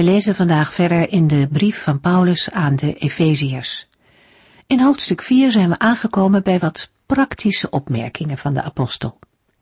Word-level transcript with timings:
We 0.00 0.06
lezen 0.06 0.34
vandaag 0.34 0.74
verder 0.74 1.10
in 1.12 1.26
de 1.26 1.48
brief 1.52 1.82
van 1.82 2.00
Paulus 2.00 2.50
aan 2.50 2.76
de 2.76 2.94
Efeziërs. 2.94 3.88
In 4.66 4.80
hoofdstuk 4.80 5.22
4 5.22 5.50
zijn 5.50 5.68
we 5.68 5.78
aangekomen 5.78 6.42
bij 6.42 6.58
wat 6.58 6.90
praktische 7.06 7.70
opmerkingen 7.70 8.38
van 8.38 8.54
de 8.54 8.62
apostel. 8.62 9.18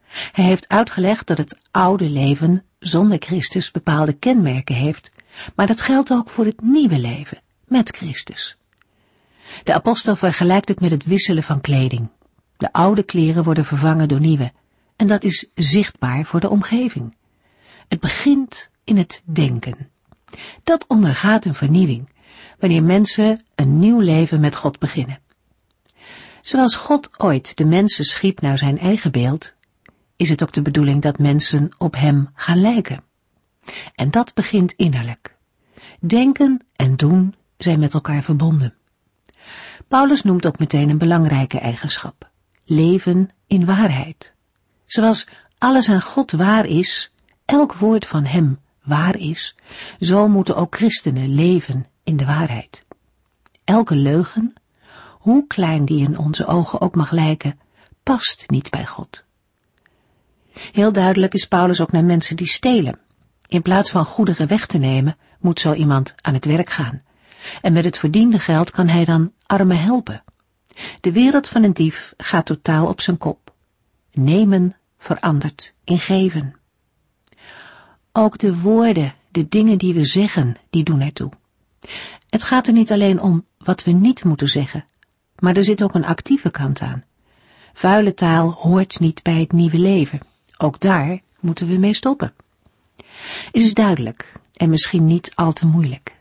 Hij 0.09 0.45
heeft 0.45 0.69
uitgelegd 0.69 1.27
dat 1.27 1.39
het 1.39 1.59
oude 1.71 2.09
leven 2.09 2.65
zonder 2.79 3.19
Christus 3.19 3.71
bepaalde 3.71 4.13
kenmerken 4.13 4.75
heeft, 4.75 5.13
maar 5.55 5.67
dat 5.67 5.81
geldt 5.81 6.13
ook 6.13 6.31
voor 6.31 6.45
het 6.45 6.61
nieuwe 6.61 6.99
leven 6.99 7.41
met 7.65 7.97
Christus. 7.97 8.57
De 9.65 9.75
apostel 9.75 10.17
vergelijkt 10.17 10.69
het 10.69 10.81
met 10.81 10.91
het 10.91 11.05
wisselen 11.05 11.43
van 11.43 11.61
kleding. 11.61 12.09
De 12.57 12.73
oude 12.73 13.03
kleren 13.03 13.45
worden 13.45 13.65
vervangen 13.65 14.09
door 14.09 14.21
nieuwe, 14.21 14.53
en 14.97 15.07
dat 15.07 15.25
is 15.25 15.51
zichtbaar 15.55 16.25
voor 16.25 16.41
de 16.41 16.51
omgeving. 16.51 17.17
Het 17.89 18.01
begint 18.01 18.71
in 18.85 18.97
het 18.97 19.23
denken. 19.25 19.97
Dat 20.63 20.85
ondergaat 20.87 21.45
een 21.45 21.55
vernieuwing, 21.55 22.09
wanneer 22.59 22.83
mensen 22.83 23.45
een 23.55 23.79
nieuw 23.79 24.01
leven 24.01 24.41
met 24.41 24.57
God 24.57 24.79
beginnen. 24.79 25.21
Zoals 26.41 26.75
God 26.75 27.11
ooit 27.17 27.57
de 27.57 27.65
mensen 27.65 28.05
schiep 28.05 28.41
naar 28.41 28.59
zijn 28.59 28.79
eigen 28.79 29.13
beeld, 29.13 29.55
is 30.17 30.31
het 30.31 30.43
ook 30.43 30.53
de 30.53 30.63
bedoeling 30.63 31.03
dat 31.03 31.19
mensen 31.19 31.69
op 31.79 31.95
hem 31.95 32.29
gaan 32.35 32.61
lijken. 32.61 33.03
En 33.95 34.11
dat 34.11 34.35
begint 34.35 34.73
innerlijk. 34.73 35.37
Denken 36.01 36.67
en 36.77 36.97
doen 36.97 37.35
zijn 37.57 37.79
met 37.79 37.95
elkaar 37.95 38.23
verbonden. 38.23 38.75
Paulus 39.89 40.23
noemt 40.23 40.47
ook 40.47 40.59
meteen 40.59 40.89
een 40.89 40.99
belangrijke 40.99 41.59
eigenschap. 41.59 42.31
Leven 42.65 43.31
in 43.47 43.65
waarheid. 43.65 44.35
Zoals 44.87 45.27
alles 45.59 45.89
aan 45.89 46.03
God 46.03 46.33
waar 46.33 46.67
is, 46.67 47.13
elk 47.45 47.75
woord 47.75 48.07
van 48.07 48.25
hem 48.25 48.59
waar 48.89 49.17
is, 49.17 49.55
zo 50.01 50.29
moeten 50.29 50.57
ook 50.57 50.77
christenen 50.77 51.35
leven 51.35 51.87
in 52.05 52.17
de 52.17 52.25
waarheid. 52.25 52.87
Elke 53.65 53.95
leugen, 53.95 54.55
hoe 55.11 55.47
klein 55.47 55.85
die 55.85 56.05
in 56.05 56.19
onze 56.19 56.47
ogen 56.47 56.81
ook 56.81 56.95
mag 56.95 57.11
lijken, 57.11 57.61
past 58.03 58.45
niet 58.47 58.71
bij 58.71 58.87
God. 58.87 59.25
Heel 60.73 60.93
duidelijk 60.93 61.35
is 61.35 61.47
Paulus 61.47 61.81
ook 61.81 61.93
naar 61.93 62.05
mensen 62.05 62.37
die 62.37 62.47
stelen. 62.47 62.99
In 63.49 63.63
plaats 63.63 63.91
van 63.91 64.05
goederen 64.05 64.47
weg 64.47 64.67
te 64.67 64.79
nemen, 64.79 65.17
moet 65.41 65.61
zo 65.61 65.73
iemand 65.73 66.15
aan 66.21 66.35
het 66.35 66.45
werk 66.45 66.71
gaan. 66.71 67.03
En 67.63 67.73
met 67.73 67.85
het 67.85 67.99
verdiende 67.99 68.39
geld 68.39 68.71
kan 68.71 68.89
hij 68.89 69.05
dan 69.05 69.33
armen 69.47 69.83
helpen. 69.83 70.23
De 71.01 71.13
wereld 71.13 71.49
van 71.49 71.63
een 71.63 71.73
dief 71.73 72.15
gaat 72.17 72.47
totaal 72.47 72.87
op 72.87 73.01
zijn 73.01 73.19
kop. 73.19 73.55
Nemen 74.13 74.77
verandert 74.99 75.75
in 75.85 75.99
geven. 75.99 76.55
Ook 78.21 78.39
de 78.39 78.61
woorden, 78.61 79.15
de 79.31 79.49
dingen 79.49 79.79
die 79.79 79.95
we 79.95 80.05
zeggen, 80.05 80.57
die 80.71 80.85
doen 80.85 81.01
ertoe. 81.01 81.31
Het 82.29 82.43
gaat 82.43 82.67
er 82.67 82.73
niet 82.73 82.93
alleen 82.93 83.21
om 83.21 83.45
wat 83.59 83.85
we 83.85 83.91
niet 83.91 84.25
moeten 84.25 84.49
zeggen, 84.49 84.85
maar 85.39 85.57
er 85.57 85.65
zit 85.65 85.83
ook 85.83 85.95
een 85.95 86.05
actieve 86.05 86.51
kant 86.51 86.81
aan. 86.81 87.05
Vuile 87.73 88.15
taal 88.15 88.51
hoort 88.51 89.01
niet 89.01 89.23
bij 89.23 89.41
het 89.41 89.53
nieuwe 89.53 89.79
leven. 89.79 90.21
Ook 90.57 90.81
daar 90.81 91.19
moeten 91.41 91.69
we 91.69 91.77
mee 91.77 91.95
stoppen. 91.95 92.35
Het 93.27 93.63
is 93.63 93.75
duidelijk 93.75 94.33
en 94.53 94.71
misschien 94.71 95.07
niet 95.07 95.33
al 95.35 95.53
te 95.53 95.67
moeilijk. 95.67 96.17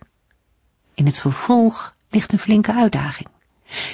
In 0.93 1.05
het 1.05 1.19
vervolg 1.19 1.95
ligt 2.09 2.31
een 2.31 2.39
flinke 2.39 2.73
uitdaging. 2.73 3.27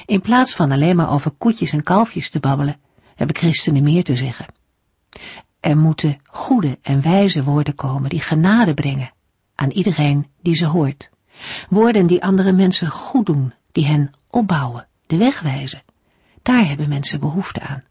In 0.06 0.22
plaats 0.22 0.56
van 0.56 0.72
alleen 0.72 0.96
maar 0.96 1.12
over 1.12 1.32
koetjes 1.32 1.72
en 1.72 1.84
kalfjes 1.84 2.30
te 2.30 2.40
babbelen, 2.40 2.80
hebben 3.16 3.36
christenen 3.36 3.84
meer 3.84 4.04
te 4.04 4.16
zeggen. 4.16 4.46
Er 5.64 5.78
moeten 5.78 6.20
goede 6.26 6.78
en 6.82 7.02
wijze 7.02 7.44
woorden 7.44 7.76
komen 7.76 8.10
die 8.10 8.22
genade 8.22 8.74
brengen 8.74 9.12
aan 9.56 9.70
iedereen 9.70 10.28
die 10.42 10.56
ze 10.56 10.66
hoort. 10.66 11.10
Woorden 11.70 12.08
die 12.08 12.24
andere 12.24 12.52
mensen 12.52 12.90
goed 12.90 13.26
doen, 13.26 13.54
die 13.72 13.86
hen 13.86 14.12
opbouwen, 14.30 14.88
de 15.08 15.18
weg 15.18 15.40
wijzen. 15.40 15.84
Daar 16.42 16.68
hebben 16.68 16.90
mensen 16.90 17.20
behoefte 17.20 17.62
aan. 17.62 17.84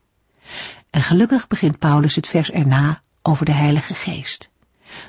En 0.90 1.02
gelukkig 1.02 1.46
begint 1.46 1.78
Paulus 1.78 2.14
het 2.14 2.28
vers 2.28 2.50
erna 2.50 3.00
over 3.22 3.44
de 3.44 3.52
Heilige 3.52 3.94
Geest. 3.94 4.50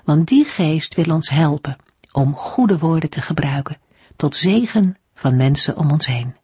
Want 0.04 0.28
die 0.28 0.46
geest 0.46 0.96
wil 0.96 1.14
ons 1.14 1.30
helpen 1.30 1.76
om 2.12 2.36
goede 2.36 2.78
woorden 2.78 3.10
te 3.10 3.22
gebruiken, 3.22 3.78
tot 4.16 4.36
zegen 4.36 4.98
van 5.14 5.36
mensen 5.36 5.78
om 5.78 5.92
ons 5.92 6.06
heen. 6.06 6.36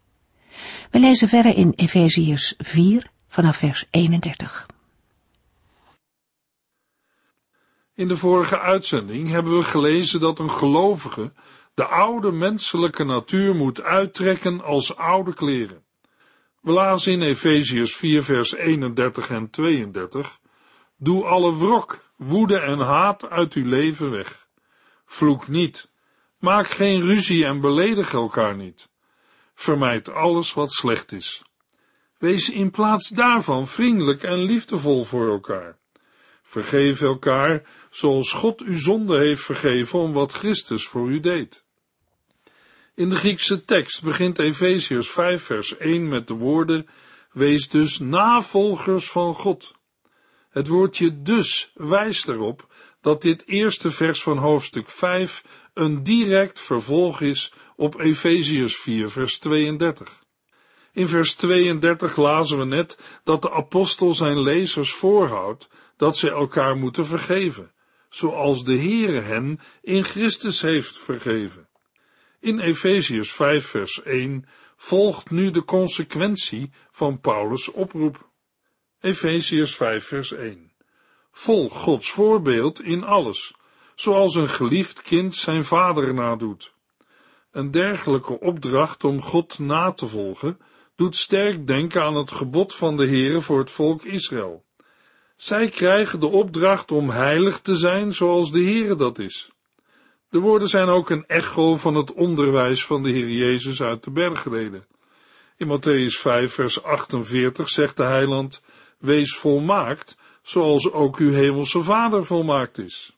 We 0.92 1.00
lezen 1.00 1.28
verder 1.28 1.56
in 1.56 1.74
Efeziërs 1.76 2.54
4 2.58 3.12
vanaf 3.28 3.58
vers 3.58 3.86
31. 3.90 4.68
In 8.00 8.08
de 8.08 8.18
vorige 8.18 8.60
uitzending 8.60 9.30
hebben 9.30 9.58
we 9.58 9.64
gelezen 9.64 10.20
dat 10.20 10.40
een 10.40 10.50
gelovige 10.52 11.34
de 11.74 11.86
oude 11.86 12.32
menselijke 12.32 13.04
natuur 13.04 13.56
moet 13.56 13.82
uittrekken 13.82 14.62
als 14.62 14.96
oude 14.96 15.34
kleren. 15.34 15.84
We 16.62 16.72
lazen 16.72 17.12
in 17.12 17.22
Efeziërs 17.22 17.96
4 17.96 18.24
vers 18.24 18.56
31 18.56 19.30
en 19.30 19.50
32 19.50 20.40
Doe 20.98 21.26
alle 21.26 21.58
wrok, 21.58 22.04
woede 22.16 22.58
en 22.58 22.80
haat 22.80 23.30
uit 23.30 23.54
uw 23.54 23.66
leven 23.66 24.12
weg. 24.12 24.48
Vloek 25.06 25.48
niet. 25.48 25.92
Maak 26.38 26.68
geen 26.68 27.02
ruzie 27.02 27.46
en 27.46 27.62
beledig 27.62 28.14
elkaar 28.14 28.56
niet. 28.56 28.90
Vermijd 29.56 30.10
alles 30.10 30.54
wat 30.54 30.72
slecht 30.72 31.12
is. 31.12 31.42
Wees 32.18 32.50
in 32.50 32.72
plaats 32.72 33.10
daarvan 33.10 33.68
vriendelijk 33.68 34.24
en 34.24 34.38
liefdevol 34.38 35.04
voor 35.04 35.30
elkaar. 35.30 35.78
Vergeef 36.50 37.02
elkaar 37.02 37.62
zoals 37.90 38.32
God 38.32 38.62
u 38.62 38.76
zonde 38.76 39.18
heeft 39.18 39.42
vergeven 39.42 40.00
om 40.00 40.14
wat 40.14 40.34
Christus 40.34 40.88
voor 40.88 41.10
u 41.10 41.20
deed. 41.20 41.64
In 42.96 43.10
de 43.10 43.16
Griekse 43.16 43.66
tekst 43.66 44.04
begint 44.04 44.40
Efeziërs 44.40 45.10
5 45.10 45.44
vers 45.44 45.78
1 45.78 46.08
met 46.08 46.28
de 46.28 46.34
woorden 46.34 46.88
Wees 47.32 47.70
dus 47.70 48.00
navolgers 48.00 49.10
van 49.10 49.36
God. 49.36 49.74
Het 50.50 50.68
woordje 50.68 51.22
dus 51.22 51.72
wijst 51.74 52.28
erop 52.28 52.68
dat 53.02 53.22
dit 53.22 53.48
eerste 53.48 53.92
vers 53.92 54.24
van 54.24 54.38
hoofdstuk 54.38 54.90
5 54.90 55.44
een 55.74 56.04
direct 56.04 56.60
vervolg 56.60 57.22
is 57.22 57.54
op 57.76 58.00
Efeziërs 58.00 58.76
4 58.76 59.10
vers 59.10 59.40
32. 59.40 60.24
In 60.94 61.08
vers 61.08 61.36
32 61.36 62.16
lazen 62.16 62.58
we 62.58 62.66
net 62.66 62.98
dat 63.24 63.42
de 63.42 63.52
apostel 63.52 64.14
zijn 64.14 64.42
lezers 64.42 64.92
voorhoudt 64.92 65.68
dat 66.00 66.18
ze 66.18 66.30
elkaar 66.30 66.78
moeten 66.78 67.06
vergeven, 67.06 67.72
zoals 68.10 68.64
de 68.64 68.78
Heere 68.78 69.20
hen 69.20 69.60
in 69.82 70.04
Christus 70.04 70.62
heeft 70.62 70.98
vergeven. 70.98 71.70
In 72.40 72.60
Efeziërs 72.60 73.32
5 73.32 73.66
vers 73.66 74.04
1 74.04 74.46
volgt 74.78 75.30
nu 75.30 75.52
de 75.52 75.64
consequentie 75.64 76.72
van 76.90 77.20
Paulus' 77.20 77.72
oproep. 77.72 78.30
Efeziërs 79.00 79.76
5 79.76 80.06
vers 80.06 80.32
1 80.32 80.72
Volg 81.32 81.74
Gods 81.74 82.12
voorbeeld 82.12 82.82
in 82.82 83.04
alles, 83.04 83.54
zoals 83.96 84.36
een 84.36 84.50
geliefd 84.50 85.02
kind 85.02 85.36
zijn 85.36 85.64
vader 85.64 86.14
nadoet. 86.14 86.74
Een 87.52 87.72
dergelijke 87.72 88.40
opdracht 88.40 89.04
om 89.04 89.22
God 89.22 89.60
na 89.60 89.92
te 89.92 90.08
volgen 90.08 90.60
doet 90.96 91.16
sterk 91.16 91.68
denken 91.68 92.04
aan 92.04 92.16
het 92.16 92.32
gebod 92.32 92.76
van 92.76 92.98
de 92.98 93.08
Heere 93.08 93.42
voor 93.42 93.60
het 93.60 93.72
volk 93.72 94.04
Israël. 94.04 94.68
Zij 95.40 95.70
krijgen 95.70 96.20
de 96.20 96.28
opdracht 96.28 96.92
om 96.92 97.10
heilig 97.10 97.60
te 97.60 97.76
zijn 97.76 98.14
zoals 98.14 98.52
de 98.52 98.64
Heere 98.64 98.96
dat 98.96 99.20
is. 99.20 99.50
De 100.30 100.40
woorden 100.40 100.68
zijn 100.68 100.88
ook 100.88 101.10
een 101.10 101.26
echo 101.28 101.78
van 101.78 101.96
het 101.96 102.14
onderwijs 102.14 102.86
van 102.86 103.04
de 103.04 103.10
Heer 103.10 103.30
Jezus 103.30 103.82
uit 103.82 104.04
de 104.04 104.12
bergreden. 104.12 104.86
In 105.58 105.68
Matthäus 105.68 106.20
5 106.20 106.54
vers 106.54 106.84
48 106.84 107.70
zegt 107.70 107.98
de 107.98 108.04
heiland, 108.04 108.62
wees 108.98 109.36
volmaakt, 109.36 110.18
zoals 110.42 110.92
ook 110.92 111.18
uw 111.18 111.32
hemelse 111.32 111.82
vader 111.82 112.26
volmaakt 112.26 112.78
is. 112.78 113.16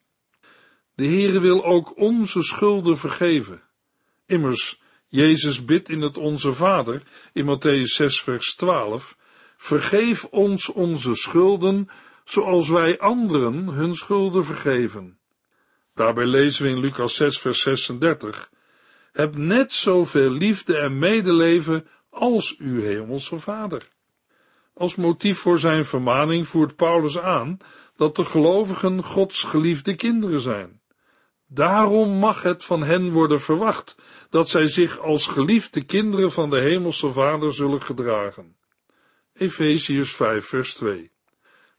De 0.95 1.05
Heere 1.05 1.39
wil 1.39 1.65
ook 1.65 1.97
onze 1.97 2.43
schulden 2.43 2.97
vergeven. 2.97 3.61
Immers, 4.25 4.81
Jezus 5.07 5.65
bidt 5.65 5.89
in 5.89 6.01
het 6.01 6.17
Onze 6.17 6.53
Vader, 6.53 7.03
in 7.33 7.57
Matthäus 7.57 7.95
6 7.95 8.21
vers 8.21 8.55
12, 8.55 9.17
vergeef 9.57 10.25
ons 10.25 10.69
onze 10.69 11.15
schulden, 11.15 11.89
zoals 12.31 12.69
wij 12.69 12.99
anderen 12.99 13.67
hun 13.67 13.95
schulden 13.95 14.45
vergeven. 14.45 15.19
Daarbij 15.95 16.25
lezen 16.25 16.63
we 16.63 16.69
in 16.69 16.79
Lucas 16.79 17.15
6 17.15 17.39
vers 17.39 17.61
36, 17.61 18.51
Heb 19.11 19.35
net 19.35 19.73
zoveel 19.73 20.29
liefde 20.29 20.77
en 20.77 20.99
medeleven 20.99 21.87
als 22.09 22.57
uw 22.57 22.81
hemelse 22.81 23.39
vader. 23.39 23.89
Als 24.73 24.95
motief 24.95 25.37
voor 25.37 25.59
zijn 25.59 25.85
vermaning 25.85 26.47
voert 26.47 26.75
Paulus 26.75 27.19
aan 27.19 27.57
dat 27.95 28.15
de 28.15 28.25
gelovigen 28.25 29.03
Gods 29.03 29.43
geliefde 29.43 29.95
kinderen 29.95 30.41
zijn. 30.41 30.81
Daarom 31.47 32.09
mag 32.09 32.41
het 32.41 32.63
van 32.63 32.83
hen 32.83 33.11
worden 33.11 33.41
verwacht 33.41 33.95
dat 34.29 34.49
zij 34.49 34.67
zich 34.67 34.99
als 34.99 35.27
geliefde 35.27 35.83
kinderen 35.83 36.31
van 36.31 36.49
de 36.49 36.59
hemelse 36.59 37.11
vader 37.11 37.53
zullen 37.53 37.81
gedragen. 37.81 38.55
Efeziërs 39.33 40.15
5 40.15 40.45
vers 40.45 40.73
2 40.73 41.10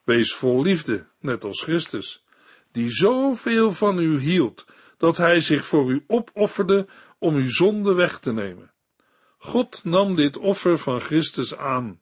Wees 0.05 0.35
vol 0.35 0.63
liefde, 0.63 1.07
net 1.21 1.45
als 1.45 1.63
Christus, 1.63 2.25
die 2.73 2.91
zoveel 2.91 3.73
van 3.73 3.99
u 3.99 4.19
hield, 4.19 4.65
dat 4.97 5.17
hij 5.17 5.41
zich 5.41 5.67
voor 5.67 5.91
u 5.91 6.05
opofferde 6.07 6.87
om 7.19 7.35
uw 7.35 7.51
zonde 7.51 7.95
weg 7.95 8.19
te 8.19 8.33
nemen. 8.33 8.73
God 9.39 9.81
nam 9.85 10.17
dit 10.17 10.37
offer 10.37 10.79
van 10.79 11.01
Christus 11.01 11.57
aan. 11.57 12.01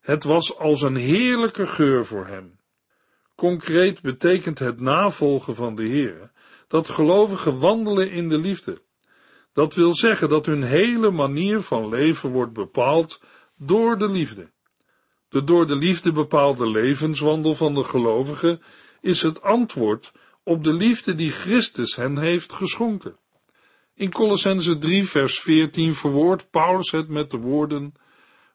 Het 0.00 0.24
was 0.24 0.58
als 0.58 0.82
een 0.82 0.96
heerlijke 0.96 1.66
geur 1.66 2.06
voor 2.06 2.26
hem. 2.26 2.58
Concreet 3.34 4.02
betekent 4.02 4.58
het 4.58 4.80
navolgen 4.80 5.54
van 5.54 5.74
de 5.74 5.82
Heer 5.82 6.30
dat 6.68 6.88
gelovigen 6.88 7.58
wandelen 7.58 8.10
in 8.10 8.28
de 8.28 8.38
liefde. 8.38 8.82
Dat 9.52 9.74
wil 9.74 9.94
zeggen 9.94 10.28
dat 10.28 10.46
hun 10.46 10.62
hele 10.62 11.10
manier 11.10 11.60
van 11.60 11.88
leven 11.88 12.30
wordt 12.30 12.52
bepaald 12.52 13.22
door 13.56 13.98
de 13.98 14.08
liefde. 14.08 14.50
De 15.28 15.44
door 15.44 15.66
de 15.66 15.76
liefde 15.76 16.12
bepaalde 16.12 16.70
levenswandel 16.70 17.54
van 17.54 17.74
de 17.74 17.84
gelovigen 17.84 18.62
is 19.00 19.22
het 19.22 19.42
antwoord 19.42 20.12
op 20.42 20.64
de 20.64 20.72
liefde 20.72 21.14
die 21.14 21.30
Christus 21.30 21.96
hen 21.96 22.18
heeft 22.18 22.52
geschonken. 22.52 23.18
In 23.94 24.12
Colossense 24.12 24.78
3 24.78 25.04
vers 25.04 25.40
14 25.40 25.94
verwoordt 25.94 26.50
Paulus 26.50 26.90
het 26.90 27.08
met 27.08 27.30
de 27.30 27.36
woorden, 27.36 27.94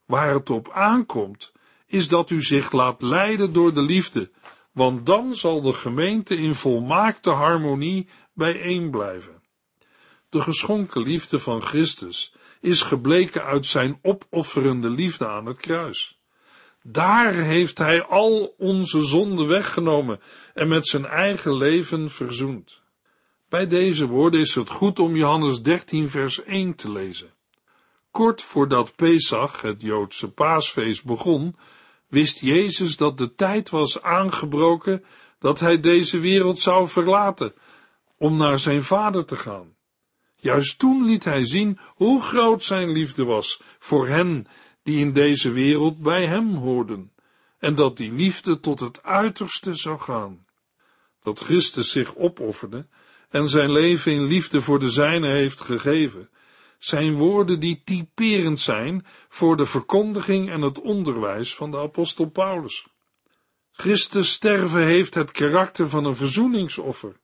waar 0.06 0.34
het 0.34 0.50
op 0.50 0.70
aankomt, 0.72 1.52
is 1.88 2.08
dat 2.08 2.30
u 2.30 2.42
zich 2.42 2.72
laat 2.72 3.02
leiden 3.02 3.54
door 3.54 3.74
de 3.74 3.82
liefde, 3.82 4.32
want 4.72 5.06
dan 5.06 5.36
zal 5.36 5.62
de 5.62 5.74
gemeente 5.74 6.36
in 6.36 6.56
volmaakte 6.56 7.30
harmonie 7.30 8.10
bijeen 8.34 8.92
blijven. 8.92 9.42
De 10.30 10.42
geschonken 10.42 11.02
liefde 11.02 11.40
van 11.40 11.62
Christus 11.62 12.36
is 12.62 12.82
gebleken 12.82 13.44
uit 13.44 13.66
zijn 13.66 14.00
opofferende 14.02 14.90
liefde 14.90 15.28
aan 15.28 15.46
het 15.46 15.58
kruis. 15.58 16.23
Daar 16.86 17.34
heeft 17.34 17.78
hij 17.78 18.04
al 18.04 18.56
onze 18.58 19.04
zonden 19.04 19.48
weggenomen 19.48 20.20
en 20.54 20.68
met 20.68 20.88
zijn 20.88 21.06
eigen 21.06 21.58
leven 21.58 22.10
verzoend. 22.10 22.82
Bij 23.50 23.68
deze 23.68 24.08
woorden 24.08 24.40
is 24.40 24.56
het 24.56 24.70
goed 24.70 25.00
om 25.00 25.16
Johannes 25.16 25.62
13 25.62 26.10
vers 26.10 26.44
1 26.44 26.76
te 26.76 26.92
lezen. 26.92 27.34
Kort 28.12 28.42
voordat 28.42 28.96
Pesach, 28.96 29.62
het 29.62 29.82
Joodse 29.82 30.32
paasfeest, 30.32 31.06
begon, 31.06 31.56
wist 32.08 32.40
Jezus 32.40 32.98
dat 32.98 33.18
de 33.18 33.36
tijd 33.36 33.70
was 33.70 34.02
aangebroken 34.02 35.06
dat 35.40 35.60
hij 35.60 35.80
deze 35.80 36.20
wereld 36.20 36.60
zou 36.60 36.88
verlaten, 36.88 37.54
om 38.18 38.38
naar 38.38 38.60
zijn 38.60 38.84
vader 38.84 39.26
te 39.26 39.36
gaan. 39.36 39.76
Juist 40.36 40.80
toen 40.80 41.06
liet 41.06 41.24
hij 41.24 41.46
zien 41.46 41.80
hoe 41.86 42.22
groot 42.22 42.64
zijn 42.64 42.92
liefde 42.92 43.24
was 43.24 43.62
voor 43.80 44.08
hen 44.08 44.48
die 44.84 45.00
in 45.00 45.14
deze 45.14 45.52
wereld 45.52 46.00
bij 46.00 46.28
hem 46.28 46.56
hoorden, 46.56 47.12
en 47.60 47.76
dat 47.76 47.98
die 47.98 48.12
liefde 48.12 48.60
tot 48.60 48.80
het 48.80 49.04
uiterste 49.04 49.76
zou 49.76 50.00
gaan. 50.00 50.46
Dat 51.22 51.40
Christus 51.40 51.92
zich 51.92 52.16
opofferde 52.16 52.88
en 53.30 53.48
zijn 53.48 53.72
leven 53.72 54.12
in 54.12 54.24
liefde 54.24 54.62
voor 54.62 54.80
de 54.80 54.90
zijne 54.90 55.28
heeft 55.28 55.62
gegeven, 55.62 56.30
zijn 56.78 57.14
woorden 57.14 57.60
die 57.60 57.82
typerend 57.86 58.60
zijn 58.60 59.06
voor 59.30 59.58
de 59.58 59.66
verkondiging 59.66 60.50
en 60.50 60.62
het 60.62 60.82
onderwijs 60.82 61.56
van 61.56 61.72
de 61.72 61.78
apostel 61.78 62.30
Paulus. 62.30 62.88
Christus 63.72 64.32
sterven 64.32 64.84
heeft 64.84 65.14
het 65.14 65.32
karakter 65.32 65.90
van 65.90 66.06
een 66.06 66.16
verzoeningsoffer. 66.16 67.16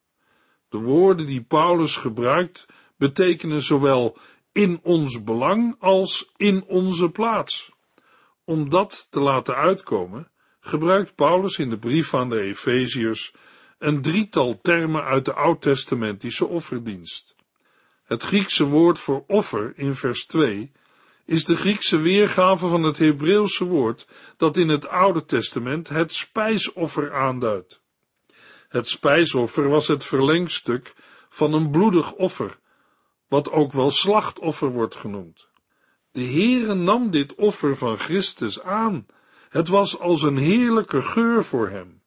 De 0.69 0.77
woorden 0.77 1.25
die 1.25 1.41
Paulus 1.41 1.95
gebruikt 1.95 2.65
betekenen 2.97 3.61
zowel 3.61 4.17
in 4.59 4.79
ons 4.83 5.23
belang 5.23 5.75
als 5.79 6.31
in 6.37 6.63
onze 6.67 7.09
plaats. 7.09 7.71
Om 8.43 8.69
dat 8.69 9.07
te 9.09 9.19
laten 9.19 9.55
uitkomen, 9.55 10.31
gebruikt 10.59 11.15
Paulus 11.15 11.57
in 11.57 11.69
de 11.69 11.77
brief 11.77 12.13
aan 12.13 12.29
de 12.29 12.39
Efeziërs 12.39 13.33
een 13.77 14.01
drietal 14.01 14.59
termen 14.61 15.03
uit 15.03 15.25
de 15.25 15.33
oud-testamentische 15.33 16.45
offerdienst. 16.45 17.35
Het 18.03 18.23
Griekse 18.23 18.63
woord 18.63 18.99
voor 18.99 19.23
offer 19.27 19.73
in 19.75 19.95
vers 19.95 20.25
2 20.25 20.71
is 21.25 21.45
de 21.45 21.55
Griekse 21.55 21.97
weergave 21.97 22.67
van 22.67 22.83
het 22.83 22.97
Hebreeuwse 22.97 23.63
woord 23.63 24.07
dat 24.37 24.57
in 24.57 24.69
het 24.69 24.87
Oude 24.87 25.25
Testament 25.25 25.89
het 25.89 26.13
spijsoffer 26.13 27.13
aanduidt. 27.13 27.81
Het 28.69 28.87
spijsoffer 28.87 29.69
was 29.69 29.87
het 29.87 30.05
verlengstuk 30.05 30.93
van 31.29 31.53
een 31.53 31.69
bloedig 31.69 32.11
offer, 32.11 32.58
wat 33.29 33.51
ook 33.51 33.71
wel 33.71 33.91
slachtoffer 33.91 34.69
wordt 34.69 34.95
genoemd. 34.95 35.47
De 36.11 36.23
Heere 36.23 36.73
nam 36.73 37.09
dit 37.09 37.35
offer 37.35 37.77
van 37.77 37.97
Christus 37.97 38.61
aan. 38.61 39.05
Het 39.49 39.67
was 39.67 39.99
als 39.99 40.21
een 40.21 40.37
heerlijke 40.37 41.01
geur 41.01 41.43
voor 41.43 41.69
hem. 41.69 42.01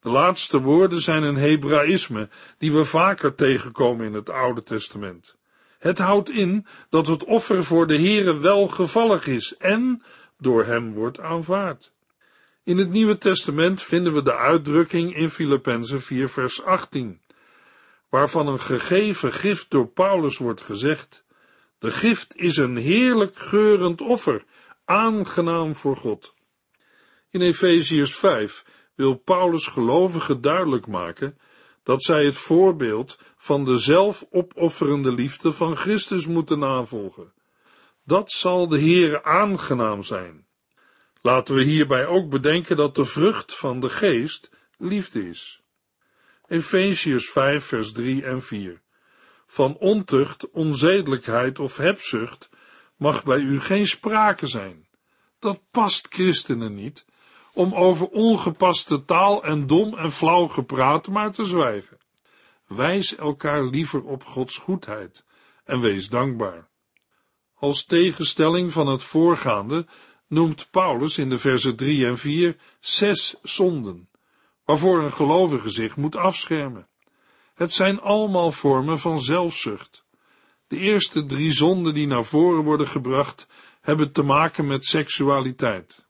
De 0.00 0.08
laatste 0.08 0.60
woorden 0.60 1.00
zijn 1.00 1.22
een 1.22 1.36
Hebraïsme 1.36 2.28
die 2.58 2.72
we 2.72 2.84
vaker 2.84 3.34
tegenkomen 3.34 4.06
in 4.06 4.14
het 4.14 4.30
Oude 4.30 4.62
Testament. 4.62 5.36
Het 5.78 5.98
houdt 5.98 6.30
in 6.30 6.66
dat 6.90 7.06
het 7.06 7.24
offer 7.24 7.64
voor 7.64 7.86
de 7.86 7.96
Heere 7.96 8.38
welgevallig 8.38 9.26
is 9.26 9.56
en 9.56 10.02
door 10.38 10.64
hem 10.64 10.92
wordt 10.94 11.20
aanvaard. 11.20 11.92
In 12.64 12.78
het 12.78 12.90
Nieuwe 12.90 13.18
Testament 13.18 13.82
vinden 13.82 14.12
we 14.12 14.22
de 14.22 14.36
uitdrukking 14.36 15.14
in 15.14 15.30
Filippenzen 15.30 16.00
4 16.00 16.28
vers 16.28 16.62
18, 16.64 17.20
waarvan 18.08 18.46
een 18.46 18.60
gegeven 18.60 19.32
gift 19.32 19.70
door 19.70 19.88
Paulus 19.88 20.38
wordt 20.38 20.60
gezegd, 20.60 21.24
de 21.78 21.90
gift 21.90 22.36
is 22.36 22.56
een 22.56 22.76
heerlijk 22.76 23.36
geurend 23.36 24.00
offer, 24.00 24.44
aangenaam 24.84 25.74
voor 25.74 25.96
God. 25.96 26.34
In 27.30 27.40
Efeziërs 27.40 28.14
5 28.14 28.64
wil 28.94 29.14
Paulus 29.14 29.66
gelovigen 29.66 30.40
duidelijk 30.40 30.86
maken 30.86 31.38
dat 31.82 32.02
zij 32.02 32.24
het 32.24 32.36
voorbeeld 32.36 33.18
van 33.36 33.64
de 33.64 33.78
zelfopofferende 33.78 35.12
liefde 35.12 35.52
van 35.52 35.76
Christus 35.76 36.26
moeten 36.26 36.58
navolgen. 36.58 37.32
Dat 38.04 38.30
zal 38.30 38.68
de 38.68 38.78
Heere 38.78 39.24
aangenaam 39.24 40.02
zijn. 40.02 40.46
Laten 41.22 41.54
we 41.54 41.62
hierbij 41.62 42.06
ook 42.06 42.30
bedenken 42.30 42.76
dat 42.76 42.94
de 42.94 43.04
vrucht 43.04 43.56
van 43.56 43.80
de 43.80 43.88
geest 43.88 44.50
liefde 44.78 45.28
is. 45.28 45.62
Efeziërs 46.48 47.30
5 47.30 47.64
vers 47.64 47.92
3 47.92 48.24
en 48.24 48.42
4 48.42 48.80
Van 49.46 49.76
ontucht, 49.76 50.50
onzedelijkheid 50.50 51.58
of 51.58 51.76
hebzucht 51.76 52.48
mag 52.96 53.24
bij 53.24 53.38
u 53.38 53.60
geen 53.60 53.86
sprake 53.86 54.46
zijn. 54.46 54.88
Dat 55.38 55.60
past 55.70 56.06
christenen 56.10 56.74
niet, 56.74 57.04
om 57.52 57.74
over 57.74 58.06
ongepaste 58.06 59.04
taal 59.04 59.44
en 59.44 59.66
dom 59.66 59.96
en 59.96 60.12
flauw 60.12 60.46
gepraat 60.46 61.08
maar 61.08 61.32
te 61.32 61.44
zwijgen. 61.44 61.98
Wijs 62.66 63.16
elkaar 63.16 63.64
liever 63.64 64.04
op 64.04 64.24
Gods 64.24 64.58
goedheid 64.58 65.24
en 65.64 65.80
wees 65.80 66.08
dankbaar. 66.08 66.68
Als 67.54 67.84
tegenstelling 67.84 68.72
van 68.72 68.86
het 68.86 69.02
voorgaande 69.02 69.86
noemt 70.26 70.70
Paulus 70.70 71.18
in 71.18 71.28
de 71.28 71.38
versen 71.38 71.76
3 71.76 72.06
en 72.06 72.18
4 72.18 72.56
zes 72.80 73.36
zonden, 73.42 74.08
waarvoor 74.68 75.02
een 75.02 75.12
gelovige 75.12 75.70
zich 75.70 75.96
moet 75.96 76.16
afschermen. 76.16 76.88
Het 77.54 77.72
zijn 77.72 78.00
allemaal 78.00 78.50
vormen 78.50 78.98
van 78.98 79.20
zelfzucht. 79.20 80.04
De 80.66 80.76
eerste 80.76 81.26
drie 81.26 81.52
zonden 81.52 81.94
die 81.94 82.06
naar 82.06 82.24
voren 82.24 82.64
worden 82.64 82.88
gebracht, 82.88 83.46
hebben 83.80 84.12
te 84.12 84.22
maken 84.22 84.66
met 84.66 84.84
seksualiteit. 84.84 86.06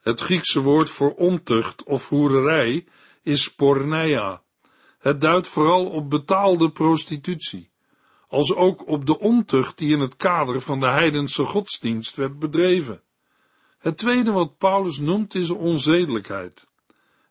Het 0.00 0.20
Griekse 0.20 0.60
woord 0.60 0.90
voor 0.90 1.14
ontucht 1.14 1.84
of 1.84 2.08
hoererij 2.08 2.86
is 3.22 3.54
porneia. 3.54 4.42
Het 4.98 5.20
duidt 5.20 5.48
vooral 5.48 5.86
op 5.86 6.10
betaalde 6.10 6.70
prostitutie, 6.70 7.70
als 8.28 8.54
ook 8.54 8.88
op 8.88 9.06
de 9.06 9.18
ontucht 9.18 9.78
die 9.78 9.92
in 9.92 10.00
het 10.00 10.16
kader 10.16 10.60
van 10.60 10.80
de 10.80 10.86
heidense 10.86 11.44
godsdienst 11.44 12.16
werd 12.16 12.38
bedreven. 12.38 13.02
Het 13.78 13.98
tweede 13.98 14.32
wat 14.32 14.58
Paulus 14.58 14.98
noemt 14.98 15.34
is 15.34 15.50
onzedelijkheid. 15.50 16.66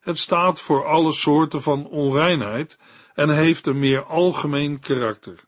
Het 0.05 0.17
staat 0.17 0.61
voor 0.61 0.85
alle 0.85 1.11
soorten 1.11 1.61
van 1.61 1.87
onreinheid 1.87 2.77
en 3.13 3.29
heeft 3.29 3.67
een 3.67 3.79
meer 3.79 4.03
algemeen 4.03 4.79
karakter. 4.79 5.43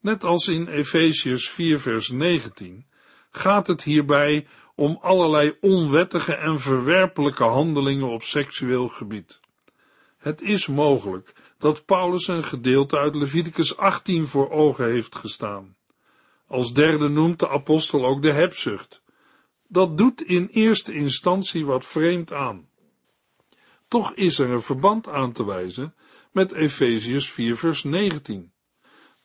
Net 0.00 0.24
als 0.24 0.48
in 0.48 0.66
Efesiërs 0.66 1.48
4 1.48 1.80
vers 1.80 2.08
19 2.08 2.86
gaat 3.30 3.66
het 3.66 3.82
hierbij 3.82 4.46
om 4.74 4.98
allerlei 5.00 5.56
onwettige 5.60 6.34
en 6.34 6.60
verwerpelijke 6.60 7.44
handelingen 7.44 8.08
op 8.08 8.22
seksueel 8.22 8.88
gebied. 8.88 9.40
Het 10.18 10.42
is 10.42 10.66
mogelijk 10.66 11.32
dat 11.58 11.84
Paulus 11.84 12.28
een 12.28 12.44
gedeelte 12.44 12.98
uit 12.98 13.14
Leviticus 13.14 13.76
18 13.76 14.26
voor 14.26 14.50
ogen 14.50 14.84
heeft 14.84 15.16
gestaan. 15.16 15.76
Als 16.46 16.72
derde 16.72 17.08
noemt 17.08 17.38
de 17.38 17.48
apostel 17.48 18.06
ook 18.06 18.22
de 18.22 18.32
hebzucht. 18.32 19.02
Dat 19.68 19.98
doet 19.98 20.22
in 20.22 20.48
eerste 20.52 20.92
instantie 20.92 21.66
wat 21.66 21.86
vreemd 21.86 22.32
aan. 22.32 22.69
Toch 23.90 24.14
is 24.14 24.38
er 24.38 24.50
een 24.50 24.62
verband 24.62 25.08
aan 25.08 25.32
te 25.32 25.44
wijzen 25.44 25.94
met 26.32 26.52
Efeziërs 26.52 27.30
4 27.30 27.56
vers 27.56 27.84
19. 27.84 28.52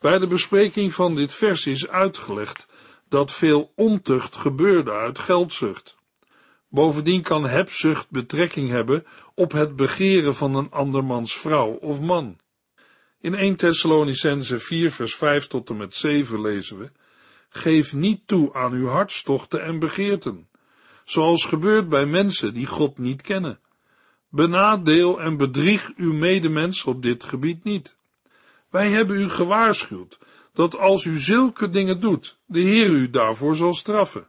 Bij 0.00 0.18
de 0.18 0.26
bespreking 0.26 0.94
van 0.94 1.14
dit 1.14 1.34
vers 1.34 1.66
is 1.66 1.88
uitgelegd 1.88 2.66
dat 3.08 3.32
veel 3.32 3.72
ontucht 3.74 4.36
gebeurde 4.36 4.92
uit 4.92 5.18
geldzucht. 5.18 5.96
Bovendien 6.68 7.22
kan 7.22 7.46
hebzucht 7.46 8.10
betrekking 8.10 8.70
hebben 8.70 9.06
op 9.34 9.52
het 9.52 9.76
begeren 9.76 10.34
van 10.34 10.54
een 10.54 10.70
andermans 10.70 11.36
vrouw 11.36 11.72
of 11.72 12.00
man. 12.00 12.38
In 13.20 13.34
1 13.34 13.56
Thessalonicense 13.56 14.58
4 14.58 14.92
vers 14.92 15.14
5 15.14 15.46
tot 15.46 15.70
en 15.70 15.76
met 15.76 15.94
7 15.94 16.40
lezen 16.40 16.78
we, 16.78 16.90
Geef 17.48 17.94
niet 17.94 18.26
toe 18.26 18.54
aan 18.54 18.72
uw 18.72 18.88
hartstochten 18.88 19.62
en 19.62 19.78
begeerten, 19.78 20.48
zoals 21.04 21.44
gebeurt 21.44 21.88
bij 21.88 22.06
mensen 22.06 22.54
die 22.54 22.66
God 22.66 22.98
niet 22.98 23.22
kennen. 23.22 23.60
Benadeel 24.28 25.20
en 25.20 25.36
bedrieg 25.36 25.92
uw 25.96 26.12
medemens 26.12 26.84
op 26.84 27.02
dit 27.02 27.24
gebied 27.24 27.64
niet. 27.64 27.96
Wij 28.70 28.90
hebben 28.90 29.20
u 29.20 29.28
gewaarschuwd 29.28 30.18
dat 30.52 30.78
als 30.78 31.04
u 31.04 31.16
zulke 31.16 31.70
dingen 31.70 32.00
doet, 32.00 32.38
de 32.46 32.60
Heer 32.60 32.88
u 32.88 33.10
daarvoor 33.10 33.56
zal 33.56 33.74
straffen. 33.74 34.28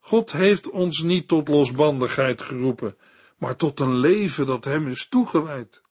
God 0.00 0.32
heeft 0.32 0.70
ons 0.70 1.02
niet 1.02 1.28
tot 1.28 1.48
losbandigheid 1.48 2.42
geroepen, 2.42 2.96
maar 3.38 3.56
tot 3.56 3.80
een 3.80 3.96
leven 3.96 4.46
dat 4.46 4.64
hem 4.64 4.88
is 4.88 5.08
toegewijd. 5.08 5.82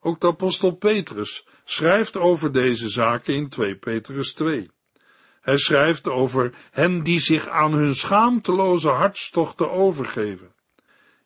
Ook 0.00 0.20
de 0.20 0.26
apostel 0.26 0.70
Petrus 0.70 1.46
schrijft 1.64 2.16
over 2.16 2.52
deze 2.52 2.88
zaken 2.88 3.34
in 3.34 3.48
2 3.48 3.76
Petrus 3.76 4.32
2. 4.32 4.70
Hij 5.40 5.58
schrijft 5.58 6.08
over 6.08 6.54
hen 6.70 7.02
die 7.02 7.20
zich 7.20 7.48
aan 7.48 7.72
hun 7.72 7.94
schaamteloze 7.94 8.88
hartstochten 8.88 9.70
overgeven. 9.70 10.53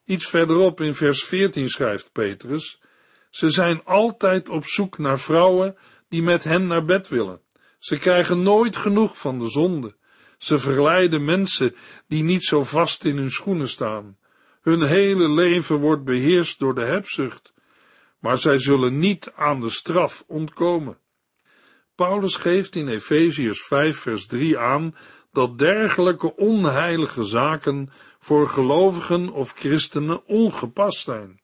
Iets 0.09 0.27
verderop 0.27 0.81
in 0.81 0.95
vers 0.95 1.23
14 1.23 1.69
schrijft 1.69 2.11
Petrus, 2.11 2.81
ze 3.29 3.49
zijn 3.49 3.83
altijd 3.83 4.49
op 4.49 4.65
zoek 4.65 4.97
naar 4.97 5.19
vrouwen 5.19 5.77
die 6.07 6.21
met 6.21 6.43
hen 6.43 6.67
naar 6.67 6.85
bed 6.85 7.07
willen. 7.07 7.41
Ze 7.79 7.97
krijgen 7.97 8.43
nooit 8.43 8.75
genoeg 8.75 9.17
van 9.17 9.39
de 9.39 9.49
zonde. 9.49 9.95
Ze 10.37 10.59
verleiden 10.59 11.25
mensen 11.25 11.75
die 12.07 12.23
niet 12.23 12.43
zo 12.43 12.63
vast 12.63 13.05
in 13.05 13.17
hun 13.17 13.31
schoenen 13.31 13.69
staan. 13.69 14.17
Hun 14.61 14.81
hele 14.81 15.29
leven 15.29 15.75
wordt 15.75 16.03
beheerst 16.03 16.59
door 16.59 16.75
de 16.75 16.83
hebzucht, 16.83 17.53
maar 18.19 18.37
zij 18.37 18.59
zullen 18.59 18.99
niet 18.99 19.31
aan 19.35 19.61
de 19.61 19.69
straf 19.69 20.23
ontkomen. 20.27 20.97
Paulus 21.95 22.35
geeft 22.35 22.75
in 22.75 22.87
Efeziërs 22.87 23.61
5 23.61 23.97
vers 23.97 24.25
3 24.25 24.57
aan 24.57 24.95
dat 25.31 25.57
dergelijke 25.57 26.35
onheilige 26.35 27.23
zaken 27.23 27.89
voor 28.19 28.49
gelovigen 28.49 29.29
of 29.29 29.53
christenen 29.53 30.25
ongepast 30.25 30.99
zijn. 30.99 31.41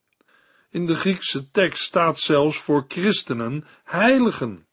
In 0.69 0.85
de 0.85 0.95
Griekse 0.95 1.51
tekst 1.51 1.83
staat 1.83 2.19
zelfs 2.19 2.57
voor 2.57 2.85
christenen 2.87 3.65
heiligen. 3.83 4.67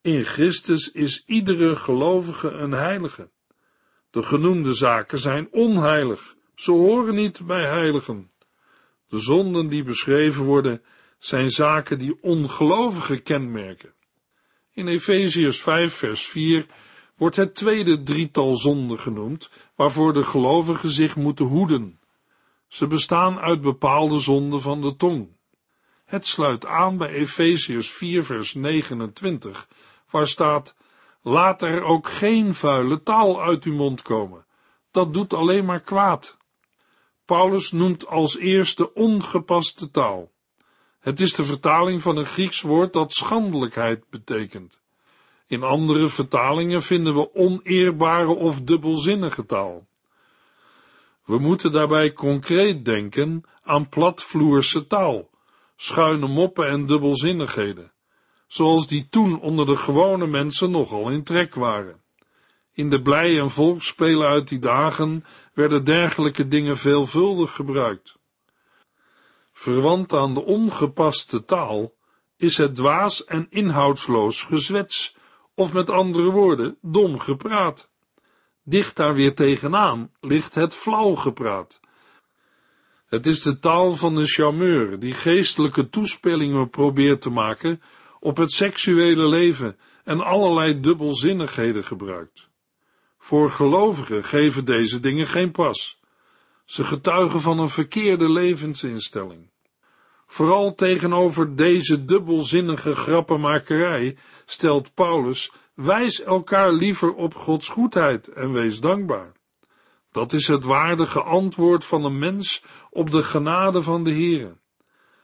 In 0.00 0.24
Christus 0.24 0.92
is 0.92 1.22
iedere 1.26 1.76
gelovige 1.76 2.50
een 2.50 2.72
heilige. 2.72 3.30
De 4.10 4.22
genoemde 4.22 4.74
zaken 4.74 5.18
zijn 5.18 5.48
onheilig, 5.50 6.34
ze 6.54 6.70
horen 6.70 7.14
niet 7.14 7.46
bij 7.46 7.64
heiligen. 7.64 8.30
De 9.08 9.18
zonden 9.18 9.68
die 9.68 9.82
beschreven 9.82 10.44
worden, 10.44 10.82
zijn 11.18 11.50
zaken 11.50 11.98
die 11.98 12.22
ongelovigen 12.22 13.22
kenmerken. 13.22 13.94
In 14.72 14.88
Efeziërs 14.88 15.60
5 15.60 15.94
vers 15.94 16.26
4 16.26 16.66
wordt 17.16 17.36
het 17.36 17.54
tweede 17.54 18.02
drietal 18.02 18.56
zonden 18.56 18.98
genoemd, 18.98 19.50
waarvoor 19.74 20.12
de 20.12 20.22
gelovigen 20.22 20.90
zich 20.90 21.16
moeten 21.16 21.44
hoeden. 21.44 22.00
Ze 22.68 22.86
bestaan 22.86 23.38
uit 23.38 23.60
bepaalde 23.60 24.18
zonden 24.18 24.60
van 24.60 24.80
de 24.80 24.96
tong. 24.96 25.36
Het 26.04 26.26
sluit 26.26 26.66
aan 26.66 26.96
bij 26.96 27.08
Efeziërs 27.08 27.90
4 27.90 28.24
vers 28.24 28.54
29, 28.54 29.68
waar 30.10 30.28
staat, 30.28 30.76
laat 31.22 31.62
er 31.62 31.82
ook 31.82 32.08
geen 32.08 32.54
vuile 32.54 33.02
taal 33.02 33.42
uit 33.42 33.64
uw 33.64 33.74
mond 33.74 34.02
komen. 34.02 34.46
Dat 34.90 35.12
doet 35.12 35.34
alleen 35.34 35.64
maar 35.64 35.80
kwaad. 35.80 36.36
Paulus 37.24 37.72
noemt 37.72 38.06
als 38.06 38.38
eerste 38.38 38.94
ongepaste 38.94 39.90
taal. 39.90 40.32
Het 41.00 41.20
is 41.20 41.32
de 41.32 41.44
vertaling 41.44 42.02
van 42.02 42.16
een 42.16 42.26
Grieks 42.26 42.60
woord 42.60 42.92
dat 42.92 43.12
schandelijkheid 43.12 44.08
betekent. 44.10 44.82
In 45.46 45.62
andere 45.62 46.08
vertalingen 46.08 46.82
vinden 46.82 47.14
we 47.14 47.34
oneerbare 47.34 48.34
of 48.34 48.62
dubbelzinnige 48.62 49.46
taal. 49.46 49.86
We 51.24 51.38
moeten 51.38 51.72
daarbij 51.72 52.12
concreet 52.12 52.84
denken 52.84 53.44
aan 53.62 53.88
platvloerse 53.88 54.86
taal, 54.86 55.30
schuine 55.76 56.26
moppen 56.26 56.68
en 56.68 56.86
dubbelzinnigheden, 56.86 57.92
zoals 58.46 58.86
die 58.86 59.08
toen 59.10 59.40
onder 59.40 59.66
de 59.66 59.76
gewone 59.76 60.26
mensen 60.26 60.70
nogal 60.70 61.10
in 61.10 61.22
trek 61.22 61.54
waren. 61.54 62.02
In 62.72 62.90
de 62.90 63.02
blij- 63.02 63.40
en 63.40 63.50
volksspelen 63.50 64.28
uit 64.28 64.48
die 64.48 64.58
dagen 64.58 65.24
werden 65.52 65.84
dergelijke 65.84 66.48
dingen 66.48 66.76
veelvuldig 66.76 67.54
gebruikt. 67.54 68.16
Verwant 69.52 70.12
aan 70.12 70.34
de 70.34 70.44
ongepaste 70.44 71.44
taal 71.44 71.94
is 72.36 72.56
het 72.56 72.76
dwaas 72.76 73.24
en 73.24 73.46
inhoudsloos 73.50 74.42
gezwets, 74.42 75.16
of 75.54 75.72
met 75.72 75.90
andere 75.90 76.30
woorden, 76.30 76.78
dom 76.80 77.18
gepraat. 77.18 77.90
Dicht 78.62 78.96
daar 78.96 79.14
weer 79.14 79.34
tegenaan 79.34 80.10
ligt 80.20 80.54
het 80.54 80.74
flauw 80.74 81.14
gepraat. 81.14 81.80
Het 83.06 83.26
is 83.26 83.42
de 83.42 83.58
taal 83.58 83.94
van 83.94 84.14
de 84.14 84.26
charmeur 84.26 84.98
die 84.98 85.12
geestelijke 85.12 85.88
toespelingen 85.88 86.70
probeert 86.70 87.20
te 87.20 87.30
maken 87.30 87.82
op 88.20 88.36
het 88.36 88.52
seksuele 88.52 89.28
leven 89.28 89.78
en 90.04 90.20
allerlei 90.20 90.80
dubbelzinnigheden 90.80 91.84
gebruikt. 91.84 92.48
Voor 93.18 93.50
gelovigen 93.50 94.24
geven 94.24 94.64
deze 94.64 95.00
dingen 95.00 95.26
geen 95.26 95.50
pas. 95.50 95.98
Ze 96.64 96.84
getuigen 96.84 97.40
van 97.40 97.58
een 97.58 97.68
verkeerde 97.68 98.30
levensinstelling. 98.30 99.50
Vooral 100.26 100.74
tegenover 100.74 101.56
deze 101.56 102.04
dubbelzinnige 102.04 102.94
grappenmakerij 102.94 104.16
stelt 104.46 104.94
Paulus: 104.94 105.52
wijs 105.74 106.22
elkaar 106.22 106.72
liever 106.72 107.14
op 107.14 107.34
Gods 107.34 107.68
goedheid 107.68 108.28
en 108.28 108.52
wees 108.52 108.80
dankbaar. 108.80 109.32
Dat 110.12 110.32
is 110.32 110.46
het 110.46 110.64
waardige 110.64 111.22
antwoord 111.22 111.84
van 111.84 112.04
een 112.04 112.18
mens 112.18 112.64
op 112.90 113.10
de 113.10 113.22
genade 113.22 113.82
van 113.82 114.04
de 114.04 114.10
Heere. 114.10 114.56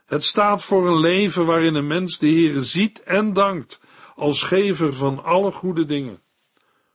Het 0.07 0.25
staat 0.25 0.65
voor 0.65 0.89
een 0.89 1.01
leven 1.01 1.47
waarin 1.47 1.75
een 1.75 1.87
mens 1.87 2.19
de 2.19 2.27
Heere 2.27 2.63
ziet 2.63 3.03
en 3.03 3.33
dankt 3.33 3.81
als 4.15 4.43
gever 4.43 4.95
van 4.95 5.25
alle 5.25 5.53
goede 5.53 5.85
dingen. 5.87 6.23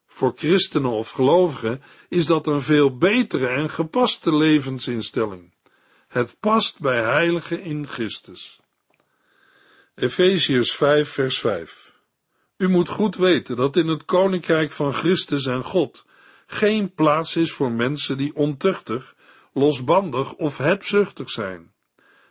Voor 0.06 0.34
christenen 0.36 0.92
of 0.92 1.10
gelovigen 1.10 1.82
is 2.10 2.26
dat 2.26 2.48
een 2.48 2.62
veel 2.62 2.98
betere 2.98 3.48
en 3.48 3.70
gepaste 3.70 4.36
levensinstelling. 4.36 5.55
Het 6.16 6.40
past 6.40 6.80
bij 6.80 7.02
heiligen 7.02 7.62
in 7.62 7.88
Christus. 7.88 8.60
Efeziërs 9.96 10.72
5 10.72 11.10
vers 11.10 11.40
5 11.40 11.94
U 12.58 12.68
moet 12.68 12.90
goed 12.90 13.16
weten 13.16 13.56
dat 13.56 13.76
in 13.76 13.88
het 13.88 14.06
koninkrijk 14.06 14.72
van 14.72 14.94
Christus 14.94 15.46
en 15.46 15.64
God 15.64 16.06
geen 16.48 16.94
plaats 16.94 17.36
is 17.36 17.52
voor 17.52 17.72
mensen 17.72 18.18
die 18.18 18.36
ontuchtig, 18.36 19.16
losbandig 19.54 20.34
of 20.34 20.58
hebzuchtig 20.58 21.30
zijn. 21.30 21.74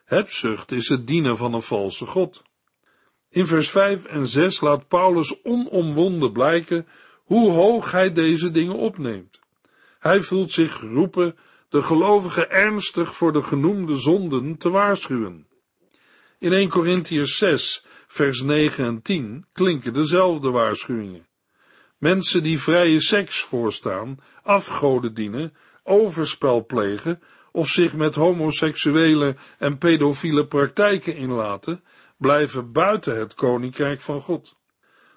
Hebzucht 0.04 0.72
is 0.72 0.88
het 0.88 1.06
dienen 1.06 1.36
van 1.36 1.54
een 1.54 1.62
valse 1.62 2.06
God. 2.06 2.42
In 3.30 3.46
vers 3.46 3.70
5 3.70 4.04
en 4.04 4.26
6 4.26 4.60
laat 4.60 4.88
Paulus 4.88 5.42
onomwonden 5.42 6.32
blijken 6.32 6.86
hoe 7.24 7.50
hoog 7.50 7.90
hij 7.90 8.12
deze 8.12 8.50
dingen 8.50 8.76
opneemt. 8.76 9.40
Hij 9.98 10.20
voelt 10.20 10.52
zich 10.52 10.72
geroepen 10.72 11.36
de 11.74 11.82
gelovigen 11.82 12.50
ernstig 12.50 13.16
voor 13.16 13.32
de 13.32 13.42
genoemde 13.42 13.96
zonden 13.96 14.56
te 14.56 14.70
waarschuwen. 14.70 15.46
In 16.38 16.52
1 16.52 16.68
Corinthians 16.68 17.36
6, 17.36 17.84
vers 18.06 18.42
9 18.42 18.84
en 18.84 19.02
10 19.02 19.46
klinken 19.52 19.92
dezelfde 19.92 20.50
waarschuwingen. 20.50 21.26
Mensen 21.98 22.42
die 22.42 22.60
vrije 22.60 23.00
seks 23.00 23.40
voorstaan, 23.40 24.18
afgoden 24.42 25.14
dienen, 25.14 25.56
overspel 25.82 26.66
plegen 26.66 27.22
of 27.52 27.68
zich 27.68 27.92
met 27.92 28.14
homoseksuele 28.14 29.36
en 29.58 29.78
pedofiele 29.78 30.46
praktijken 30.46 31.16
inlaten, 31.16 31.84
blijven 32.16 32.72
buiten 32.72 33.16
het 33.18 33.34
koninkrijk 33.34 34.00
van 34.00 34.20
God. 34.20 34.56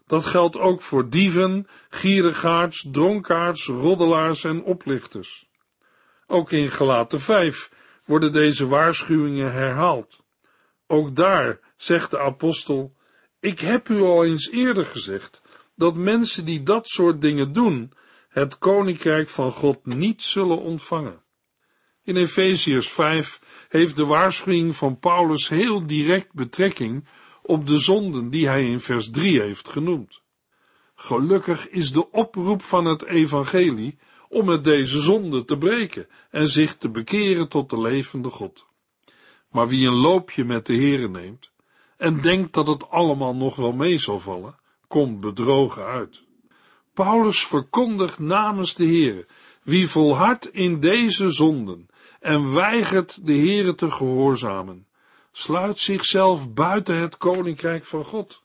Dat 0.08 0.26
geldt 0.26 0.58
ook 0.58 0.82
voor 0.82 1.10
dieven, 1.10 1.68
gierigaards, 1.90 2.88
dronkaards, 2.92 3.68
roddelaars 3.68 4.44
en 4.44 4.64
oplichters. 4.64 5.47
Ook 6.28 6.52
in 6.52 6.72
Gelaten 6.72 7.22
5 7.22 7.72
worden 8.06 8.32
deze 8.32 8.68
waarschuwingen 8.68 9.54
herhaald. 9.54 10.24
Ook 10.88 11.16
daar 11.16 11.60
zegt 11.78 12.12
de 12.12 12.20
apostel, 12.20 12.96
ik 13.40 13.60
heb 13.60 13.90
u 13.90 14.02
al 14.02 14.26
eens 14.26 14.52
eerder 14.52 14.86
gezegd, 14.86 15.42
dat 15.76 15.96
mensen 15.96 16.46
die 16.46 16.64
dat 16.64 16.88
soort 16.88 17.22
dingen 17.22 17.54
doen, 17.54 17.92
het 18.30 18.58
koninkrijk 18.58 19.30
van 19.30 19.52
God 19.52 19.86
niet 19.86 20.22
zullen 20.22 20.60
ontvangen. 20.60 21.24
In 22.04 22.16
Efeziërs 22.16 22.92
5 22.92 23.42
heeft 23.70 23.96
de 23.96 24.06
waarschuwing 24.06 24.76
van 24.76 25.00
Paulus 25.00 25.50
heel 25.50 25.88
direct 25.88 26.34
betrekking 26.34 27.08
op 27.42 27.68
de 27.68 27.80
zonden 27.80 28.30
die 28.30 28.48
hij 28.48 28.66
in 28.66 28.80
vers 28.80 29.10
3 29.10 29.42
heeft 29.42 29.70
genoemd. 29.70 30.22
Gelukkig 30.96 31.70
is 31.70 31.92
de 31.92 32.12
oproep 32.12 32.62
van 32.62 32.86
het 32.86 33.06
evangelie 33.06 33.98
om 34.30 34.46
met 34.46 34.64
deze 34.64 35.02
zonde 35.02 35.46
te 35.46 35.58
breken 35.58 36.08
en 36.30 36.48
zich 36.48 36.76
te 36.76 36.90
bekeren 36.90 37.48
tot 37.48 37.70
de 37.70 37.82
levende 37.82 38.30
God. 38.30 38.66
Maar 39.50 39.68
wie 39.68 39.88
een 39.88 39.94
loopje 39.94 40.44
met 40.44 40.66
de 40.66 40.76
Here 40.76 41.10
neemt 41.10 41.52
en 41.98 42.22
denkt 42.22 42.54
dat 42.54 42.68
het 42.68 42.90
allemaal 42.90 43.36
nog 43.36 43.56
wel 43.56 43.72
mee 43.72 43.98
zal 43.98 44.20
vallen, 44.20 44.56
komt 44.88 45.20
bedrogen 45.20 45.86
uit. 45.86 46.22
Paulus 46.94 47.46
verkondigt 47.46 48.20
namens 48.20 48.74
de 48.74 48.86
Here, 48.86 49.26
wie 49.64 49.88
volhardt 49.88 50.54
in 50.54 50.80
deze 50.80 51.32
zonden 51.32 51.88
en 52.20 52.54
weigert 52.54 53.26
de 53.26 53.38
Here 53.38 53.76
te 53.76 53.92
gehoorzamen, 53.92 54.88
sluit 55.32 55.80
zichzelf 55.80 56.54
buiten 56.54 56.96
het 56.96 57.18
koninkrijk 57.18 57.86
van 57.86 58.04
God. 58.04 58.44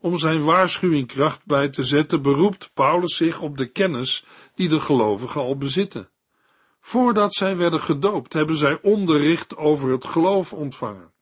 Om 0.00 0.18
zijn 0.18 0.44
waarschuwing 0.44 1.06
kracht 1.06 1.44
bij 1.44 1.68
te 1.68 1.82
zetten, 1.82 2.22
beroept 2.22 2.70
Paulus 2.74 3.16
zich 3.16 3.40
op 3.40 3.56
de 3.56 3.66
kennis 3.66 4.24
die 4.54 4.68
de 4.68 4.80
gelovigen 4.80 5.40
al 5.40 5.56
bezitten. 5.56 6.08
Voordat 6.80 7.34
zij 7.34 7.56
werden 7.56 7.80
gedoopt, 7.80 8.32
hebben 8.32 8.56
zij 8.56 8.78
onderricht 8.82 9.56
over 9.56 9.90
het 9.90 10.04
geloof 10.04 10.52
ontvangen. 10.52 11.12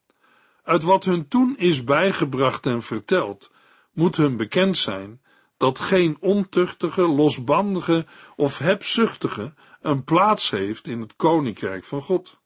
Uit 0.62 0.82
wat 0.82 1.04
hun 1.04 1.28
toen 1.28 1.56
is 1.56 1.84
bijgebracht 1.84 2.66
en 2.66 2.82
verteld, 2.82 3.50
moet 3.92 4.16
hun 4.16 4.36
bekend 4.36 4.76
zijn 4.76 5.20
dat 5.56 5.78
geen 5.78 6.16
ontuchtige, 6.20 7.08
losbandige 7.08 8.06
of 8.36 8.58
hebzuchtige 8.58 9.54
een 9.80 10.04
plaats 10.04 10.50
heeft 10.50 10.86
in 10.86 11.00
het 11.00 11.16
koninkrijk 11.16 11.84
van 11.84 12.02
God. 12.02 12.38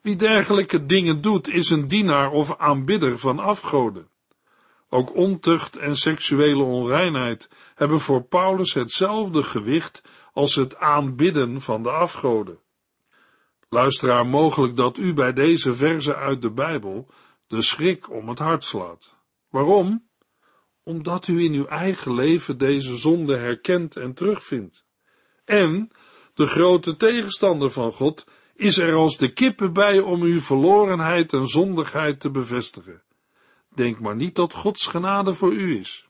Wie 0.00 0.16
dergelijke 0.16 0.86
dingen 0.86 1.20
doet, 1.20 1.48
is 1.48 1.70
een 1.70 1.88
dienaar 1.88 2.30
of 2.30 2.58
aanbidder 2.58 3.18
van 3.18 3.38
afgoden. 3.38 4.08
Ook 4.96 5.14
ontucht 5.14 5.76
en 5.76 5.96
seksuele 5.96 6.62
onreinheid 6.62 7.48
hebben 7.74 8.00
voor 8.00 8.22
Paulus 8.22 8.74
hetzelfde 8.74 9.42
gewicht 9.42 10.02
als 10.32 10.54
het 10.54 10.76
aanbidden 10.76 11.60
van 11.60 11.82
de 11.82 11.90
afgoden. 11.90 12.58
Luisteraar, 13.68 14.26
mogelijk 14.26 14.76
dat 14.76 14.98
u 14.98 15.14
bij 15.14 15.32
deze 15.32 15.74
verse 15.74 16.14
uit 16.14 16.42
de 16.42 16.50
Bijbel 16.50 17.08
de 17.46 17.62
schrik 17.62 18.10
om 18.10 18.28
het 18.28 18.38
hart 18.38 18.64
slaat. 18.64 19.14
Waarom? 19.50 20.08
Omdat 20.82 21.28
u 21.28 21.44
in 21.44 21.52
uw 21.52 21.66
eigen 21.66 22.14
leven 22.14 22.58
deze 22.58 22.96
zonde 22.96 23.36
herkent 23.36 23.96
en 23.96 24.14
terugvindt. 24.14 24.84
En 25.44 25.90
de 26.34 26.46
grote 26.46 26.96
tegenstander 26.96 27.70
van 27.70 27.92
God 27.92 28.26
is 28.54 28.78
er 28.78 28.94
als 28.94 29.16
de 29.16 29.32
kippen 29.32 29.72
bij 29.72 30.00
om 30.00 30.22
uw 30.22 30.40
verlorenheid 30.40 31.32
en 31.32 31.46
zondigheid 31.46 32.20
te 32.20 32.30
bevestigen. 32.30 33.04
Denk 33.76 34.00
maar 34.00 34.16
niet 34.16 34.34
dat 34.34 34.54
Gods 34.54 34.86
genade 34.86 35.34
voor 35.34 35.52
u 35.52 35.78
is. 35.78 36.08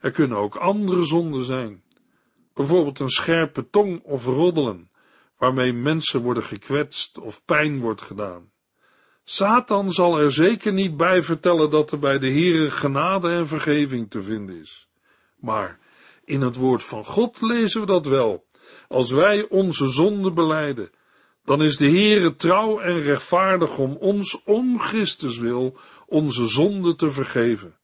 Er 0.00 0.10
kunnen 0.10 0.38
ook 0.38 0.56
andere 0.56 1.04
zonden 1.04 1.42
zijn. 1.42 1.82
Bijvoorbeeld 2.54 2.98
een 2.98 3.08
scherpe 3.08 3.70
tong 3.70 4.02
of 4.02 4.24
roddelen, 4.24 4.90
waarmee 5.38 5.72
mensen 5.72 6.22
worden 6.22 6.42
gekwetst 6.42 7.18
of 7.18 7.44
pijn 7.44 7.80
wordt 7.80 8.02
gedaan. 8.02 8.50
Satan 9.24 9.90
zal 9.90 10.18
er 10.18 10.32
zeker 10.32 10.72
niet 10.72 10.96
bij 10.96 11.22
vertellen 11.22 11.70
dat 11.70 11.90
er 11.90 11.98
bij 11.98 12.18
de 12.18 12.30
Heere 12.30 12.70
genade 12.70 13.30
en 13.30 13.46
vergeving 13.46 14.10
te 14.10 14.22
vinden 14.22 14.60
is. 14.60 14.88
Maar 15.36 15.78
in 16.24 16.40
het 16.40 16.56
woord 16.56 16.84
van 16.84 17.04
God 17.04 17.40
lezen 17.40 17.80
we 17.80 17.86
dat 17.86 18.06
wel. 18.06 18.44
Als 18.88 19.10
wij 19.10 19.48
onze 19.48 19.88
zonde 19.88 20.32
beleiden, 20.32 20.90
dan 21.44 21.62
is 21.62 21.76
de 21.76 21.90
Heere 21.90 22.34
trouw 22.34 22.80
en 22.80 23.02
rechtvaardig 23.02 23.78
om 23.78 23.96
ons 23.96 24.42
om 24.44 24.80
Christus 24.80 25.38
wil 25.38 25.78
onze 26.10 26.46
zonde 26.46 26.94
te 26.94 27.10
vergeven. 27.10 27.78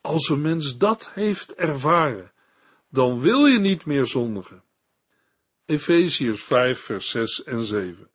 Als 0.00 0.28
een 0.28 0.40
mens 0.40 0.78
dat 0.78 1.10
heeft 1.12 1.54
ervaren, 1.54 2.32
dan 2.90 3.20
wil 3.20 3.46
je 3.46 3.58
niet 3.58 3.84
meer 3.84 4.06
zondigen. 4.06 4.62
Efeziërs 5.66 6.42
5, 6.42 6.80
vers 6.80 7.10
6 7.10 7.44
en 7.44 7.64
7. 7.64 8.10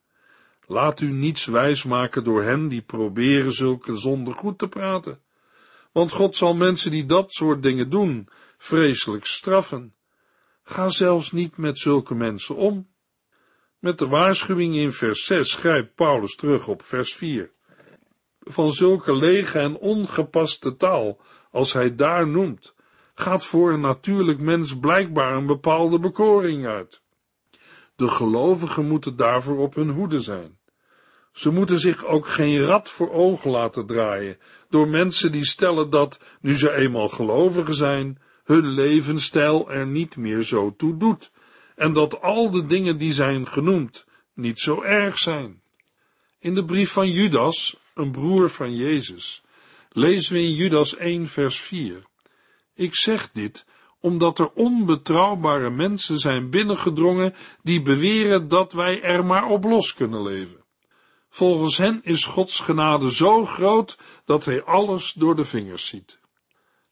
Laat 0.65 1.01
u 1.01 1.11
niets 1.11 1.45
wijsmaken 1.45 2.23
door 2.23 2.43
hen 2.43 2.67
die 2.67 2.81
proberen 2.81 3.53
zulke 3.53 3.95
zonden 3.95 4.33
goed 4.33 4.57
te 4.57 4.67
praten. 4.67 5.21
Want 5.91 6.11
God 6.11 6.35
zal 6.35 6.53
mensen 6.53 6.91
die 6.91 7.05
dat 7.05 7.33
soort 7.33 7.63
dingen 7.63 7.89
doen, 7.89 8.29
vreselijk 8.57 9.25
straffen. 9.25 9.95
Ga 10.63 10.89
zelfs 10.89 11.31
niet 11.31 11.57
met 11.57 11.77
zulke 11.77 12.15
mensen 12.15 12.55
om. 12.55 12.89
Met 13.79 13.97
de 13.97 14.07
waarschuwing 14.07 14.75
in 14.75 14.91
vers 14.91 15.25
6 15.25 15.53
grijpt 15.53 15.95
Paulus 15.95 16.35
terug 16.35 16.67
op 16.67 16.83
vers 16.83 17.13
4 17.13 17.55
van 18.49 18.71
zulke 18.71 19.15
lege 19.15 19.59
en 19.59 19.77
ongepaste 19.77 20.75
taal, 20.75 21.19
als 21.51 21.73
hij 21.73 21.95
daar 21.95 22.27
noemt, 22.27 22.75
gaat 23.15 23.45
voor 23.45 23.71
een 23.71 23.81
natuurlijk 23.81 24.39
mens 24.39 24.79
blijkbaar 24.79 25.35
een 25.35 25.45
bepaalde 25.45 25.99
bekoring 25.99 26.65
uit. 26.65 27.01
De 27.95 28.07
gelovigen 28.07 28.87
moeten 28.87 29.15
daarvoor 29.15 29.57
op 29.57 29.75
hun 29.75 29.89
hoede 29.89 30.21
zijn. 30.21 30.57
Ze 31.31 31.51
moeten 31.51 31.79
zich 31.79 32.05
ook 32.05 32.27
geen 32.27 32.59
rad 32.59 32.89
voor 32.89 33.11
ogen 33.11 33.51
laten 33.51 33.85
draaien 33.85 34.37
door 34.69 34.87
mensen 34.87 35.31
die 35.31 35.45
stellen 35.45 35.89
dat, 35.89 36.19
nu 36.41 36.53
ze 36.53 36.73
eenmaal 36.73 37.07
gelovigen 37.07 37.75
zijn, 37.75 38.21
hun 38.43 38.67
levensstijl 38.67 39.71
er 39.71 39.87
niet 39.87 40.17
meer 40.17 40.41
zo 40.41 40.75
toe 40.75 40.97
doet 40.97 41.31
en 41.75 41.93
dat 41.93 42.21
al 42.21 42.51
de 42.51 42.65
dingen 42.65 42.97
die 42.97 43.13
zijn 43.13 43.47
genoemd 43.47 44.05
niet 44.33 44.59
zo 44.59 44.81
erg 44.81 45.17
zijn. 45.17 45.61
In 46.39 46.55
de 46.55 46.65
brief 46.65 46.91
van 46.91 47.09
Judas, 47.09 47.77
een 47.97 48.11
broer 48.11 48.49
van 48.49 48.75
Jezus, 48.75 49.43
lezen 49.89 50.33
we 50.33 50.41
in 50.41 50.53
Judas 50.53 50.95
1 50.95 51.27
vers 51.27 51.59
4. 51.59 52.03
Ik 52.73 52.95
zeg 52.95 53.29
dit 53.33 53.65
omdat 53.99 54.39
er 54.39 54.51
onbetrouwbare 54.53 55.69
mensen 55.69 56.17
zijn 56.17 56.49
binnengedrongen 56.49 57.35
die 57.61 57.81
beweren 57.81 58.47
dat 58.47 58.73
wij 58.73 59.01
er 59.01 59.25
maar 59.25 59.47
op 59.47 59.63
los 59.63 59.93
kunnen 59.93 60.23
leven. 60.23 60.65
Volgens 61.29 61.77
hen 61.77 61.99
is 62.03 62.25
Gods 62.25 62.59
genade 62.59 63.13
zo 63.13 63.45
groot 63.45 63.97
dat 64.25 64.45
hij 64.45 64.63
alles 64.63 65.13
door 65.13 65.35
de 65.35 65.45
vingers 65.45 65.87
ziet. 65.87 66.19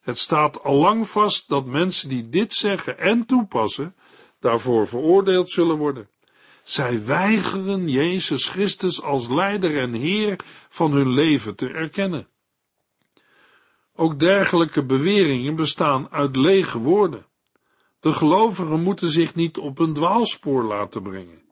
Het 0.02 0.18
staat 0.18 0.64
al 0.64 0.76
lang 0.76 1.10
vast 1.10 1.50
dat 1.50 1.66
mensen 1.66 2.10
die 2.10 2.30
dit 2.30 2.54
zeggen 2.54 2.98
en 2.98 3.26
toepassen, 3.26 3.96
daarvoor 4.40 4.88
veroordeeld 4.88 5.50
zullen 5.50 5.78
worden. 5.78 6.10
Zij 6.66 7.06
weigeren 7.06 7.90
Jezus 7.90 8.50
Christus 8.50 9.02
als 9.02 9.28
leider 9.28 9.78
en 9.78 9.94
Heer 9.94 10.40
van 10.70 10.92
hun 10.92 11.10
leven 11.10 11.56
te 11.56 11.68
erkennen. 11.68 12.28
Ook 13.96 14.20
dergelijke 14.20 14.86
beweringen 14.86 15.56
bestaan 15.56 16.12
uit 16.12 16.36
lege 16.36 16.78
woorden. 16.78 17.26
De 18.00 18.14
gelovigen 18.14 18.82
moeten 18.82 19.08
zich 19.08 19.36
niet 19.36 19.58
op 19.58 19.80
een 19.80 19.94
dwaalspoor 19.94 20.64
laten 20.64 21.04
brengen, 21.04 21.44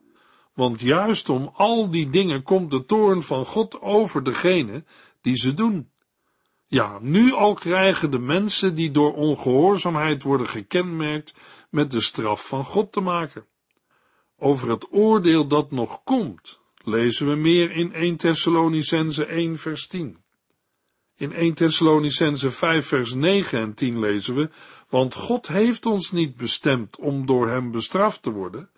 want 0.54 0.80
juist 0.80 1.28
om 1.28 1.50
al 1.54 1.90
die 1.90 2.10
dingen 2.10 2.42
komt 2.42 2.70
de 2.70 2.84
toorn 2.84 3.22
van 3.22 3.44
God 3.44 3.80
over 3.80 4.24
degene 4.24 4.84
die 5.20 5.36
ze 5.36 5.54
doen. 5.54 5.90
Ja, 6.66 6.98
nu 7.00 7.32
al 7.32 7.54
krijgen 7.54 8.10
de 8.10 8.18
mensen 8.18 8.74
die 8.74 8.90
door 8.90 9.14
ongehoorzaamheid 9.14 10.22
worden 10.22 10.48
gekenmerkt 10.48 11.34
met 11.70 11.90
de 11.90 12.00
straf 12.00 12.46
van 12.46 12.64
God 12.64 12.92
te 12.92 13.00
maken. 13.00 13.46
Over 14.38 14.70
het 14.70 14.92
oordeel 14.92 15.46
dat 15.46 15.70
nog 15.70 16.02
komt, 16.04 16.58
lezen 16.84 17.28
we 17.28 17.34
meer 17.34 17.70
in 17.70 17.92
1 17.92 18.16
Thessalonicense 18.16 19.24
1 19.24 19.58
vers 19.58 19.86
10. 19.86 20.22
In 21.16 21.32
1 21.32 21.54
Thessalonicense 21.54 22.50
5 22.50 22.86
vers 22.86 23.14
9 23.14 23.58
en 23.58 23.74
10 23.74 23.98
lezen 23.98 24.34
we, 24.34 24.50
want 24.88 25.14
God 25.14 25.46
heeft 25.46 25.86
ons 25.86 26.12
niet 26.12 26.36
bestemd 26.36 26.98
om 26.98 27.26
door 27.26 27.48
hem 27.48 27.70
bestraft 27.70 28.22
te 28.22 28.30
worden, 28.30 28.70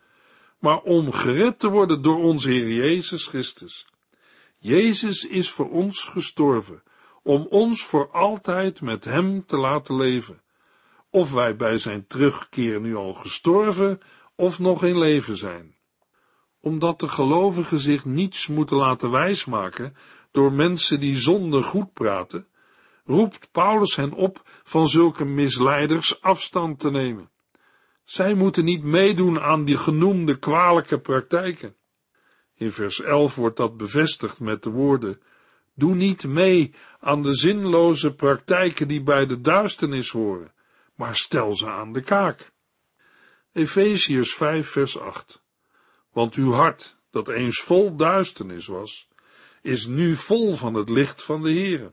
maar 0.58 0.80
om 0.80 1.12
gered 1.12 1.58
te 1.58 1.68
worden 1.68 2.02
door 2.02 2.18
onze 2.18 2.50
Heer 2.50 2.72
Jezus 2.72 3.26
Christus. 3.26 3.86
Jezus 4.58 5.26
is 5.26 5.50
voor 5.50 5.70
ons 5.70 6.02
gestorven, 6.02 6.82
om 7.22 7.46
ons 7.50 7.84
voor 7.84 8.10
altijd 8.10 8.80
met 8.80 9.04
hem 9.04 9.46
te 9.46 9.56
laten 9.56 9.96
leven. 9.96 10.40
Of 11.10 11.32
wij 11.32 11.56
bij 11.56 11.78
zijn 11.78 12.06
terugkeer 12.06 12.80
nu 12.80 12.96
al 12.96 13.12
gestorven 13.12 14.00
of 14.36 14.58
nog 14.58 14.84
in 14.84 14.98
leven 14.98 15.36
zijn. 15.36 15.74
Omdat 16.60 17.00
de 17.00 17.08
gelovigen 17.08 17.80
zich 17.80 18.04
niets 18.04 18.46
moeten 18.46 18.76
laten 18.76 19.10
wijsmaken 19.10 19.96
door 20.30 20.52
mensen 20.52 21.00
die 21.00 21.16
zonde 21.16 21.62
goed 21.62 21.92
praten, 21.92 22.46
roept 23.04 23.48
Paulus 23.52 23.96
hen 23.96 24.12
op 24.12 24.42
van 24.64 24.86
zulke 24.86 25.24
misleiders 25.24 26.22
afstand 26.22 26.78
te 26.78 26.90
nemen. 26.90 27.30
Zij 28.04 28.34
moeten 28.34 28.64
niet 28.64 28.82
meedoen 28.82 29.40
aan 29.40 29.64
die 29.64 29.76
genoemde 29.76 30.38
kwalijke 30.38 31.00
praktijken. 31.00 31.76
In 32.54 32.72
vers 32.72 33.00
11 33.00 33.34
wordt 33.34 33.56
dat 33.56 33.76
bevestigd 33.76 34.40
met 34.40 34.62
de 34.62 34.70
woorden: 34.70 35.20
Doe 35.74 35.94
niet 35.94 36.26
mee 36.26 36.74
aan 37.00 37.22
de 37.22 37.34
zinloze 37.34 38.14
praktijken 38.14 38.88
die 38.88 39.02
bij 39.02 39.26
de 39.26 39.40
duisternis 39.40 40.10
horen, 40.10 40.52
maar 40.94 41.16
stel 41.16 41.56
ze 41.56 41.66
aan 41.66 41.92
de 41.92 42.02
kaak. 42.02 42.52
Efeziërs 43.56 44.34
5 44.34 44.68
vers 44.68 44.98
8 44.98 45.42
Want 46.12 46.34
uw 46.34 46.52
hart, 46.52 46.96
dat 47.10 47.28
eens 47.28 47.60
vol 47.60 47.96
duisternis 47.96 48.66
was, 48.66 49.08
is 49.62 49.86
nu 49.86 50.14
vol 50.14 50.54
van 50.54 50.74
het 50.74 50.88
licht 50.88 51.22
van 51.22 51.42
de 51.42 51.50
Heere. 51.50 51.92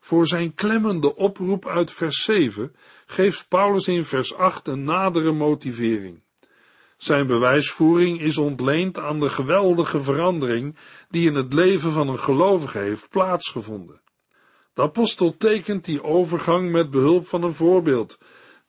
Voor 0.00 0.26
zijn 0.26 0.54
klemmende 0.54 1.16
oproep 1.16 1.66
uit 1.66 1.92
vers 1.92 2.22
7 2.22 2.76
geeft 3.06 3.48
Paulus 3.48 3.88
in 3.88 4.04
vers 4.04 4.34
8 4.34 4.68
een 4.68 4.84
nadere 4.84 5.32
motivering. 5.32 6.22
Zijn 6.96 7.26
bewijsvoering 7.26 8.20
is 8.20 8.38
ontleend 8.38 8.98
aan 8.98 9.20
de 9.20 9.28
geweldige 9.28 10.02
verandering 10.02 10.76
die 11.08 11.28
in 11.28 11.34
het 11.34 11.52
leven 11.52 11.92
van 11.92 12.08
een 12.08 12.18
gelovige 12.18 12.78
heeft 12.78 13.08
plaatsgevonden. 13.08 14.00
De 14.74 14.82
apostel 14.82 15.36
tekent 15.36 15.84
die 15.84 16.02
overgang 16.02 16.70
met 16.70 16.90
behulp 16.90 17.26
van 17.26 17.42
een 17.42 17.54
voorbeeld, 17.54 18.18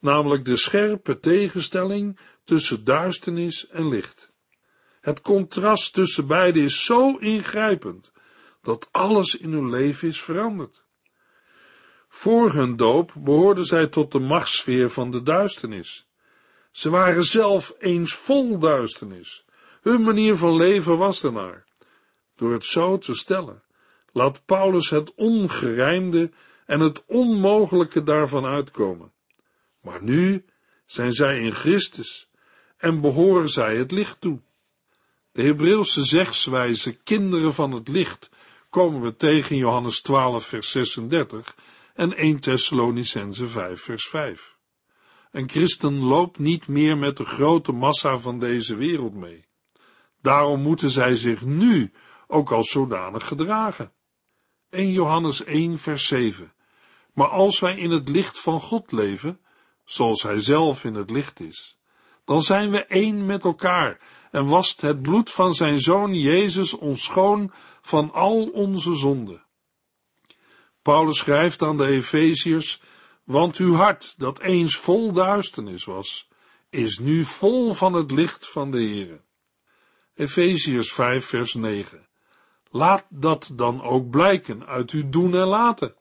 namelijk 0.06 0.46
de 0.46 0.58
scherpe 0.58 1.20
tegenstelling 1.20 2.20
tussen 2.44 2.84
duisternis 2.84 3.68
en 3.68 3.90
licht. 3.90 4.32
Het 5.02 5.22
contrast 5.22 5.94
tussen 5.94 6.28
beide 6.28 6.60
is 6.60 6.86
zo 6.86 7.18
ingrijpend 7.18 8.12
dat 8.62 8.90
alles 8.92 9.38
in 9.38 9.52
hun 9.52 9.70
leven 9.70 10.08
is 10.08 10.22
veranderd. 10.22 10.86
Voor 12.08 12.54
hun 12.54 12.76
doop 12.76 13.12
behoorden 13.18 13.66
zij 13.66 13.88
tot 13.88 14.12
de 14.12 14.20
machtssfeer 14.20 14.90
van 14.90 15.12
de 15.12 15.24
duisternis. 15.24 16.08
Ze 16.72 16.90
waren 16.90 17.24
zelf 17.24 17.76
eens 17.80 18.14
vol 18.14 18.60
duisternis. 18.60 19.46
Hun 19.82 20.02
manier 20.02 20.36
van 20.36 20.56
leven 20.56 20.98
was 20.98 21.24
ernaar. 21.24 21.66
Door 22.36 22.54
het 22.54 22.66
zo 22.66 22.98
te 22.98 23.16
stellen, 23.16 23.64
laat 24.12 24.46
Paulus 24.46 24.90
het 24.90 25.14
ongerijmde 25.16 26.32
en 26.66 26.80
het 26.80 27.04
onmogelijke 27.06 28.04
daarvan 28.04 28.46
uitkomen. 28.46 29.14
Maar 29.86 30.04
nu 30.04 30.46
zijn 30.86 31.12
zij 31.12 31.40
in 31.40 31.52
Christus 31.52 32.30
en 32.78 33.02
behoren 33.02 33.50
zij 33.50 33.78
het 33.78 33.92
licht 33.92 34.22
toe. 34.22 34.40
De 35.32 35.42
Hebreeuwse 35.42 36.04
zegswijze 36.04 36.94
kinderen 36.94 37.54
van 37.54 37.72
het 37.72 37.88
licht 37.88 38.30
komen 38.70 39.02
we 39.02 39.16
tegen 39.16 39.56
Johannes 39.56 40.02
12 40.02 40.46
vers 40.46 40.72
36 40.72 41.56
en 41.94 42.18
1 42.18 42.40
Thessalonicense 42.40 43.48
5 43.48 43.82
vers 43.82 44.08
5. 44.08 44.56
Een 45.32 45.50
christen 45.50 46.00
loopt 46.00 46.40
niet 46.40 46.68
meer 46.68 46.98
met 46.98 47.18
de 47.18 47.26
grote 47.26 47.72
massa 47.72 48.18
van 48.18 48.40
deze 48.40 48.76
wereld 48.76 49.14
mee. 49.14 49.46
Daarom 50.22 50.62
moeten 50.62 50.90
zij 50.90 51.16
zich 51.16 51.42
nu 51.42 51.92
ook 52.28 52.52
als 52.52 52.70
zodanig 52.70 53.28
gedragen. 53.28 53.92
1 54.70 54.92
Johannes 54.92 55.44
1 55.44 55.78
vers 55.78 56.08
7. 56.08 56.54
Maar 57.14 57.28
als 57.28 57.60
wij 57.60 57.78
in 57.78 57.92
het 57.92 58.10
licht 58.10 58.40
van 58.40 58.60
God 58.60 58.92
leven, 58.92 59.40
zoals 59.86 60.24
Hij 60.24 60.40
zelf 60.40 60.84
in 60.84 60.96
het 60.96 61.10
licht 61.10 61.40
is, 61.40 61.78
dan 62.26 62.42
zijn 62.42 62.72
we 62.72 62.86
één 62.86 63.26
met 63.26 63.44
elkaar 63.44 64.00
en 64.32 64.46
wast 64.46 64.82
het 64.82 65.02
bloed 65.02 65.32
van 65.32 65.54
zijn 65.54 65.80
Zoon 65.80 66.14
Jezus 66.14 66.74
ons 66.74 67.04
schoon 67.04 67.52
van 67.82 68.14
al 68.14 68.48
onze 68.48 68.96
zonden. 68.96 69.44
Paulus 70.82 71.18
schrijft 71.18 71.62
aan 71.62 71.78
de 71.78 71.86
Efeziërs, 71.86 72.82
want 73.24 73.58
uw 73.58 73.76
hart, 73.76 74.14
dat 74.18 74.40
eens 74.40 74.78
vol 74.78 75.12
duisternis 75.12 75.86
was, 75.86 76.28
is 76.70 77.00
nu 77.00 77.24
vol 77.24 77.74
van 77.74 77.94
het 77.94 78.12
licht 78.12 78.50
van 78.50 78.72
de 78.72 78.78
Heere. 78.78 79.22
Efeziërs 80.16 80.94
5 80.94 81.26
vers 81.26 81.54
9. 81.54 82.08
Laat 82.70 83.06
dat 83.10 83.52
dan 83.54 83.82
ook 83.82 84.10
blijken 84.10 84.66
uit 84.66 84.92
uw 84.92 85.10
doen 85.10 85.36
en 85.36 85.48
laten. 85.48 85.96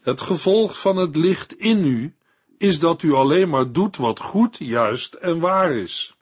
Het 0.00 0.20
gevolg 0.20 0.80
van 0.80 0.96
het 0.96 1.16
licht 1.16 1.58
in 1.58 1.84
u 1.84 2.16
is 2.64 2.78
dat 2.78 3.02
u 3.02 3.12
alleen 3.12 3.48
maar 3.48 3.72
doet 3.72 3.96
wat 3.96 4.20
goed, 4.20 4.56
juist 4.58 5.14
en 5.14 5.40
waar 5.40 5.72
is. 5.72 6.16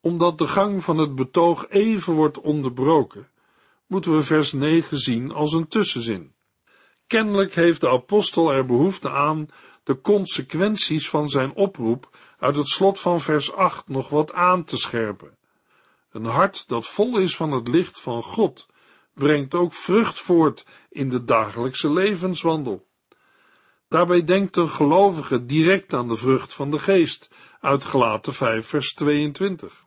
Omdat 0.00 0.38
de 0.38 0.46
gang 0.46 0.84
van 0.84 0.98
het 0.98 1.14
betoog 1.14 1.68
even 1.68 2.12
wordt 2.12 2.40
onderbroken, 2.40 3.28
moeten 3.86 4.16
we 4.16 4.22
vers 4.22 4.52
9 4.52 4.98
zien 4.98 5.32
als 5.32 5.52
een 5.52 5.68
tussenzin. 5.68 6.34
Kennelijk 7.06 7.54
heeft 7.54 7.80
de 7.80 7.88
apostel 7.88 8.52
er 8.52 8.66
behoefte 8.66 9.10
aan 9.10 9.48
de 9.82 10.00
consequenties 10.00 11.08
van 11.08 11.28
zijn 11.28 11.54
oproep 11.54 12.16
uit 12.38 12.56
het 12.56 12.68
slot 12.68 13.00
van 13.00 13.20
vers 13.20 13.52
8 13.52 13.88
nog 13.88 14.08
wat 14.08 14.32
aan 14.32 14.64
te 14.64 14.76
scherpen. 14.76 15.36
Een 16.10 16.24
hart 16.24 16.64
dat 16.66 16.86
vol 16.86 17.18
is 17.18 17.36
van 17.36 17.52
het 17.52 17.68
licht 17.68 18.00
van 18.00 18.22
God 18.22 18.66
brengt 19.14 19.54
ook 19.54 19.74
vrucht 19.74 20.18
voort 20.18 20.66
in 20.90 21.08
de 21.08 21.24
dagelijkse 21.24 21.92
levenswandel. 21.92 22.87
Daarbij 23.88 24.24
denkt 24.24 24.56
een 24.56 24.68
gelovige 24.68 25.44
direct 25.44 25.94
aan 25.94 26.08
de 26.08 26.16
vrucht 26.16 26.54
van 26.54 26.70
de 26.70 26.78
geest, 26.78 27.30
uit 27.60 27.84
Gelaten 27.84 28.34
5 28.34 28.66
vers 28.66 28.94
22. 28.94 29.84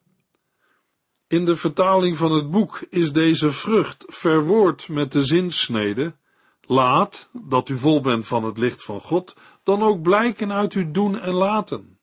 In 1.27 1.45
de 1.45 1.55
vertaling 1.55 2.17
van 2.17 2.31
het 2.31 2.51
boek 2.51 2.83
is 2.89 3.11
deze 3.11 3.51
vrucht 3.51 4.03
verwoord 4.07 4.89
met 4.89 5.11
de 5.11 5.23
zinsnede, 5.23 6.15
laat, 6.61 7.29
dat 7.33 7.69
u 7.69 7.77
vol 7.77 8.01
bent 8.01 8.27
van 8.27 8.43
het 8.43 8.57
licht 8.57 8.83
van 8.83 9.01
God, 9.01 9.35
dan 9.63 9.81
ook 9.81 10.01
blijken 10.01 10.51
uit 10.51 10.73
uw 10.73 10.91
doen 10.91 11.19
en 11.19 11.33
laten. 11.33 11.99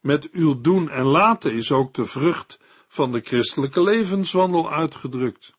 Met 0.00 0.30
uw 0.30 0.60
doen 0.60 0.90
en 0.90 1.04
laten 1.04 1.52
is 1.52 1.72
ook 1.72 1.94
de 1.94 2.04
vrucht 2.04 2.58
van 2.88 3.12
de 3.12 3.20
christelijke 3.20 3.82
levenswandel 3.82 4.72
uitgedrukt. 4.72 5.54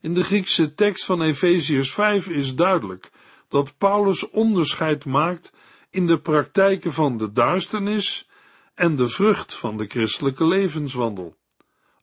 In 0.00 0.14
de 0.14 0.24
Griekse 0.24 0.74
tekst 0.74 1.04
van 1.04 1.22
Efeziërs 1.22 1.92
5 1.92 2.28
is 2.28 2.54
duidelijk 2.54 3.10
dat 3.52 3.78
Paulus 3.78 4.30
onderscheid 4.30 5.04
maakt 5.04 5.52
in 5.90 6.06
de 6.06 6.18
praktijken 6.18 6.92
van 6.92 7.16
de 7.16 7.32
duisternis 7.32 8.28
en 8.74 8.94
de 8.94 9.08
vrucht 9.08 9.54
van 9.54 9.76
de 9.76 9.86
christelijke 9.86 10.46
levenswandel. 10.46 11.36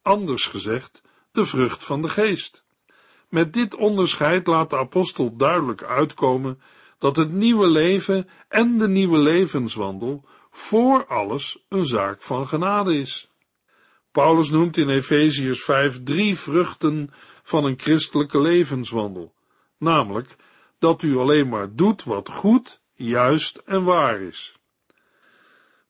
Anders 0.01 0.45
gezegd, 0.45 1.01
de 1.31 1.45
vrucht 1.45 1.83
van 1.83 2.01
de 2.01 2.09
geest. 2.09 2.63
Met 3.29 3.53
dit 3.53 3.75
onderscheid 3.75 4.47
laat 4.47 4.69
de 4.69 4.77
apostel 4.77 5.35
duidelijk 5.35 5.83
uitkomen 5.83 6.61
dat 6.97 7.15
het 7.15 7.31
nieuwe 7.31 7.67
leven 7.67 8.29
en 8.47 8.77
de 8.77 8.87
nieuwe 8.87 9.17
levenswandel 9.17 10.25
voor 10.51 11.05
alles 11.05 11.65
een 11.69 11.85
zaak 11.85 12.21
van 12.21 12.47
genade 12.47 12.95
is. 12.97 13.31
Paulus 14.11 14.49
noemt 14.49 14.77
in 14.77 14.89
Efeziërs 14.89 15.63
5 15.63 16.03
drie 16.03 16.37
vruchten 16.37 17.09
van 17.43 17.65
een 17.65 17.79
christelijke 17.79 18.41
levenswandel, 18.41 19.33
namelijk 19.77 20.35
dat 20.79 21.01
u 21.01 21.17
alleen 21.17 21.49
maar 21.49 21.75
doet 21.75 22.03
wat 22.03 22.29
goed, 22.29 22.81
juist 22.93 23.57
en 23.65 23.83
waar 23.83 24.21
is. 24.21 24.59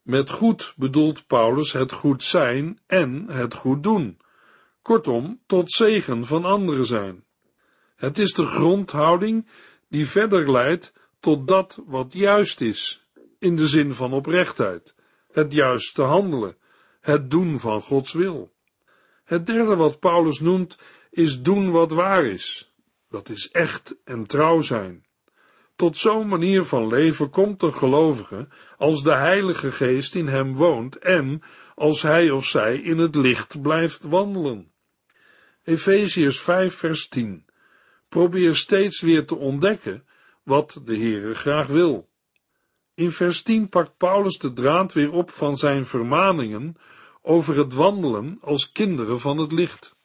Met 0.02 0.30
goed 0.30 0.72
bedoelt 0.76 1.26
Paulus 1.26 1.72
het 1.72 1.92
goed 1.92 2.22
zijn 2.22 2.80
en 2.86 3.26
het 3.28 3.54
goed 3.54 3.82
doen, 3.82 4.18
kortom, 4.82 5.40
tot 5.46 5.72
zegen 5.72 6.26
van 6.26 6.44
anderen 6.44 6.86
zijn. 6.86 7.24
Het 7.96 8.18
is 8.18 8.32
de 8.32 8.46
grondhouding 8.46 9.48
die 9.88 10.08
verder 10.08 10.50
leidt 10.50 10.92
tot 11.20 11.48
dat 11.48 11.78
wat 11.86 12.12
juist 12.12 12.60
is, 12.60 13.06
in 13.38 13.56
de 13.56 13.68
zin 13.68 13.94
van 13.94 14.12
oprechtheid, 14.12 14.94
het 15.32 15.52
juiste 15.52 16.02
handelen, 16.02 16.56
het 17.00 17.30
doen 17.30 17.58
van 17.58 17.80
Gods 17.80 18.12
wil. 18.12 18.52
Het 19.24 19.46
derde 19.46 19.76
wat 19.76 19.98
Paulus 19.98 20.40
noemt 20.40 20.78
is 21.10 21.42
doen 21.42 21.70
wat 21.70 21.92
waar 21.92 22.24
is. 22.24 22.69
Dat 23.10 23.28
is 23.28 23.50
echt 23.50 23.96
en 24.04 24.26
trouw 24.26 24.60
zijn. 24.60 25.04
Tot 25.76 25.96
zo'n 25.96 26.28
manier 26.28 26.64
van 26.64 26.86
leven 26.86 27.30
komt 27.30 27.62
een 27.62 27.74
gelovige 27.74 28.48
als 28.76 29.02
de 29.02 29.12
Heilige 29.12 29.72
Geest 29.72 30.14
in 30.14 30.26
hem 30.26 30.54
woont 30.54 30.98
en 30.98 31.42
als 31.74 32.02
hij 32.02 32.30
of 32.30 32.46
zij 32.46 32.76
in 32.76 32.98
het 32.98 33.14
licht 33.14 33.62
blijft 33.62 34.04
wandelen. 34.04 34.72
Efeziërs 35.64 36.40
5 36.40 36.74
vers 36.74 37.08
10 37.08 37.44
Probeer 38.08 38.56
steeds 38.56 39.00
weer 39.00 39.26
te 39.26 39.36
ontdekken 39.36 40.04
wat 40.42 40.80
de 40.84 40.96
Heere 40.96 41.34
graag 41.34 41.66
wil. 41.66 42.08
In 42.94 43.10
vers 43.10 43.42
10 43.42 43.68
pakt 43.68 43.96
Paulus 43.96 44.38
de 44.38 44.52
draad 44.52 44.92
weer 44.92 45.12
op 45.12 45.30
van 45.30 45.56
zijn 45.56 45.86
vermaningen 45.86 46.76
over 47.22 47.56
het 47.56 47.72
wandelen 47.72 48.38
als 48.40 48.72
kinderen 48.72 49.20
van 49.20 49.38
het 49.38 49.52
licht. 49.52 49.98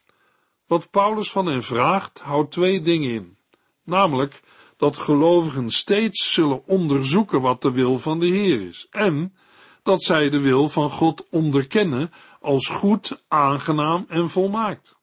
Wat 0.68 0.90
Paulus 0.92 1.32
van 1.32 1.46
hen 1.46 1.64
vraagt, 1.64 2.20
houdt 2.20 2.52
twee 2.52 2.82
dingen 2.82 3.12
in, 3.12 3.38
namelijk 3.84 4.42
dat 4.78 4.98
gelovigen 4.98 5.70
steeds 5.70 6.34
zullen 6.34 6.68
onderzoeken 6.68 7.42
wat 7.42 7.62
de 7.62 7.72
wil 7.72 8.00
van 8.00 8.20
de 8.20 8.28
Heer 8.28 8.68
is 8.68 8.88
en 8.90 9.36
dat 9.84 10.04
zij 10.04 10.30
de 10.30 10.40
wil 10.40 10.70
van 10.70 10.90
God 10.90 11.28
onderkennen 11.30 12.12
als 12.40 12.68
goed, 12.68 13.24
aangenaam 13.28 14.06
en 14.08 14.30
volmaakt. 14.30 14.96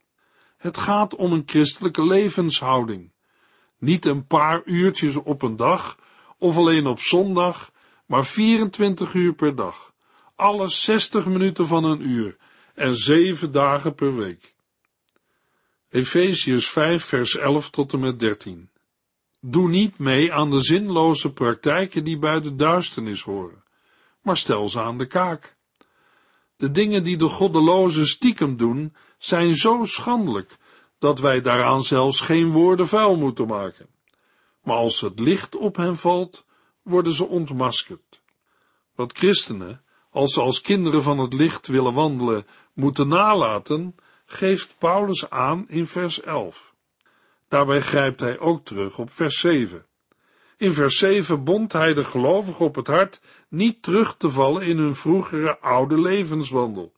Het 0.56 0.78
gaat 0.78 1.14
om 1.16 1.32
een 1.32 1.42
christelijke 1.46 2.06
levenshouding. 2.06 3.12
Niet 3.78 4.04
een 4.04 4.26
paar 4.26 4.62
uurtjes 4.64 5.16
op 5.16 5.42
een 5.42 5.56
dag 5.56 5.98
of 6.38 6.56
alleen 6.56 6.86
op 6.86 7.00
zondag, 7.00 7.72
maar 8.06 8.24
24 8.24 9.14
uur 9.14 9.34
per 9.34 9.54
dag. 9.54 9.92
Alle 10.36 10.68
60 10.68 11.26
minuten 11.26 11.66
van 11.66 11.84
een 11.84 12.08
uur 12.08 12.36
en 12.74 12.94
zeven 12.94 13.52
dagen 13.52 13.94
per 13.94 14.16
week. 14.16 14.51
Efeziërs 15.92 16.68
5 16.68 17.04
vers 17.04 17.36
11 17.36 17.70
tot 17.70 17.92
en 17.92 18.00
met 18.00 18.18
13. 18.18 18.70
Doe 19.40 19.68
niet 19.68 19.98
mee 19.98 20.32
aan 20.32 20.50
de 20.50 20.60
zinloze 20.60 21.32
praktijken 21.32 22.04
die 22.04 22.18
bij 22.18 22.40
de 22.40 22.56
duisternis 22.56 23.22
horen, 23.22 23.64
maar 24.22 24.36
stel 24.36 24.68
ze 24.68 24.80
aan 24.80 24.98
de 24.98 25.06
kaak. 25.06 25.56
De 26.56 26.70
dingen 26.70 27.02
die 27.02 27.16
de 27.16 27.28
goddelozen 27.28 28.06
stiekem 28.06 28.56
doen, 28.56 28.94
zijn 29.18 29.54
zo 29.54 29.84
schandelijk, 29.84 30.56
dat 30.98 31.20
wij 31.20 31.40
daaraan 31.40 31.82
zelfs 31.82 32.20
geen 32.20 32.50
woorden 32.50 32.88
vuil 32.88 33.16
moeten 33.16 33.46
maken. 33.46 33.88
Maar 34.62 34.76
als 34.76 35.00
het 35.00 35.18
licht 35.18 35.56
op 35.56 35.76
hen 35.76 35.96
valt, 35.96 36.44
worden 36.82 37.12
ze 37.12 37.26
ontmaskerd. 37.26 38.22
Wat 38.94 39.16
christenen, 39.16 39.82
als 40.10 40.32
ze 40.32 40.40
als 40.40 40.60
kinderen 40.60 41.02
van 41.02 41.18
het 41.18 41.32
licht 41.32 41.66
willen 41.66 41.94
wandelen, 41.94 42.46
moeten 42.72 43.08
nalaten, 43.08 43.94
geeft 44.32 44.76
Paulus 44.78 45.30
aan 45.30 45.68
in 45.68 45.86
vers 45.86 46.20
11. 46.20 46.74
Daarbij 47.48 47.80
grijpt 47.80 48.20
hij 48.20 48.38
ook 48.38 48.64
terug 48.64 48.98
op 48.98 49.12
vers 49.12 49.40
7. 49.40 49.86
In 50.56 50.72
vers 50.72 50.98
7 50.98 51.44
bond 51.44 51.72
hij 51.72 51.94
de 51.94 52.04
gelovigen 52.04 52.64
op 52.64 52.74
het 52.74 52.86
hart 52.86 53.20
niet 53.48 53.82
terug 53.82 54.16
te 54.16 54.30
vallen 54.30 54.62
in 54.62 54.78
hun 54.78 54.94
vroegere 54.94 55.58
oude 55.58 56.00
levenswandel. 56.00 56.92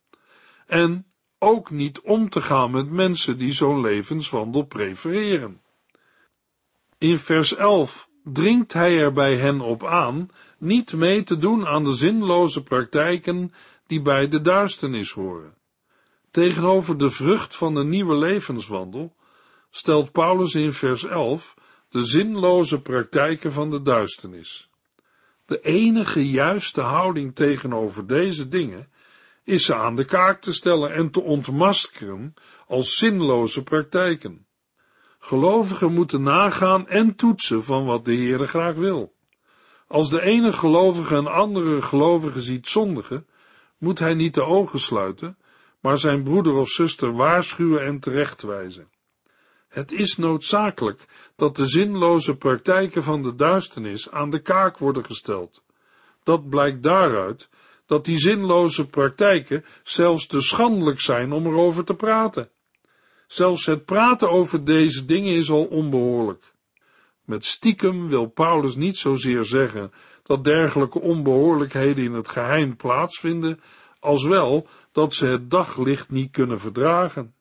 En 0.65 1.05
ook 1.39 1.69
niet 1.69 1.99
om 2.01 2.29
te 2.29 2.41
gaan 2.41 2.71
met 2.71 2.89
mensen 2.89 3.37
die 3.37 3.51
zo'n 3.51 3.81
levenswandel 3.81 4.63
prefereren. 4.63 5.61
In 6.97 7.17
vers 7.17 7.55
11 7.55 8.09
dringt 8.23 8.73
hij 8.73 8.99
er 8.99 9.13
bij 9.13 9.37
hen 9.37 9.61
op 9.61 9.83
aan 9.83 10.29
niet 10.57 10.93
mee 10.93 11.23
te 11.23 11.37
doen 11.37 11.67
aan 11.67 11.83
de 11.83 11.93
zinloze 11.93 12.63
praktijken 12.63 13.53
die 13.87 14.01
bij 14.01 14.27
de 14.27 14.41
duisternis 14.41 15.11
horen. 15.11 15.53
Tegenover 16.35 16.97
de 16.97 17.09
vrucht 17.09 17.55
van 17.55 17.73
de 17.75 17.83
nieuwe 17.83 18.15
levenswandel 18.15 19.15
stelt 19.69 20.11
Paulus 20.11 20.55
in 20.55 20.73
vers 20.73 21.03
11 21.03 21.55
de 21.89 22.03
zinloze 22.03 22.81
praktijken 22.81 23.51
van 23.51 23.69
de 23.69 23.81
duisternis. 23.81 24.69
De 25.45 25.61
enige 25.61 26.29
juiste 26.29 26.81
houding 26.81 27.35
tegenover 27.35 28.07
deze 28.07 28.47
dingen 28.47 28.91
is 29.43 29.65
ze 29.65 29.75
aan 29.75 29.95
de 29.95 30.05
kaak 30.05 30.41
te 30.41 30.53
stellen 30.53 30.93
en 30.93 31.11
te 31.11 31.21
ontmaskeren 31.21 32.33
als 32.67 32.97
zinloze 32.97 33.63
praktijken. 33.63 34.45
Gelovigen 35.19 35.93
moeten 35.93 36.21
nagaan 36.21 36.87
en 36.87 37.15
toetsen 37.15 37.63
van 37.63 37.85
wat 37.85 38.05
de 38.05 38.15
Heere 38.15 38.47
graag 38.47 38.75
wil. 38.75 39.13
Als 39.87 40.09
de 40.09 40.21
ene 40.21 40.53
gelovige 40.53 41.15
een 41.15 41.27
andere 41.27 41.81
gelovige 41.81 42.41
ziet 42.41 42.67
zondigen, 42.67 43.27
moet 43.77 43.99
hij 43.99 44.13
niet 44.13 44.33
de 44.33 44.43
ogen 44.43 44.79
sluiten, 44.79 45.37
maar 45.85 45.97
zijn 45.97 46.23
broeder 46.23 46.53
of 46.53 46.69
zuster 46.69 47.13
waarschuwen 47.13 47.85
en 47.85 47.99
terechtwijzen. 47.99 48.87
Het 49.67 49.91
is 49.91 50.17
noodzakelijk 50.17 51.05
dat 51.35 51.55
de 51.55 51.65
zinloze 51.65 52.37
praktijken 52.37 53.03
van 53.03 53.23
de 53.23 53.35
duisternis 53.35 54.11
aan 54.11 54.29
de 54.29 54.41
kaak 54.41 54.77
worden 54.77 55.05
gesteld. 55.05 55.63
Dat 56.23 56.49
blijkt 56.49 56.83
daaruit 56.83 57.49
dat 57.85 58.05
die 58.05 58.17
zinloze 58.17 58.87
praktijken 58.87 59.65
zelfs 59.83 60.27
te 60.27 60.41
schandelijk 60.41 61.01
zijn 61.01 61.31
om 61.31 61.45
erover 61.45 61.85
te 61.85 61.95
praten. 61.95 62.49
Zelfs 63.27 63.65
het 63.65 63.85
praten 63.85 64.29
over 64.29 64.63
deze 64.63 65.05
dingen 65.05 65.35
is 65.35 65.49
al 65.49 65.65
onbehoorlijk. 65.65 66.43
Met 67.25 67.45
stiekem 67.45 68.07
wil 68.07 68.25
Paulus 68.25 68.75
niet 68.75 68.97
zozeer 68.97 69.45
zeggen 69.45 69.91
dat 70.23 70.43
dergelijke 70.43 70.99
onbehoorlijkheden 70.99 72.03
in 72.03 72.13
het 72.13 72.29
geheim 72.29 72.75
plaatsvinden, 72.75 73.59
als 73.99 74.25
wel 74.25 74.67
dat 74.95 75.13
ze 75.13 75.25
het 75.25 75.51
daglicht 75.51 76.09
niet 76.09 76.31
kunnen 76.31 76.59
verdragen. 76.59 77.33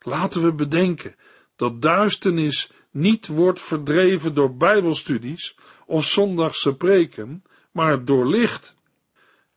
Laten 0.00 0.42
we 0.42 0.52
bedenken 0.52 1.14
dat 1.56 1.82
duisternis 1.82 2.70
niet 2.90 3.26
wordt 3.26 3.60
verdreven 3.60 4.34
door 4.34 4.56
bijbelstudies 4.56 5.56
of 5.86 6.04
zondagse 6.04 6.76
preken, 6.76 7.44
maar 7.72 8.04
door 8.04 8.26
licht. 8.26 8.74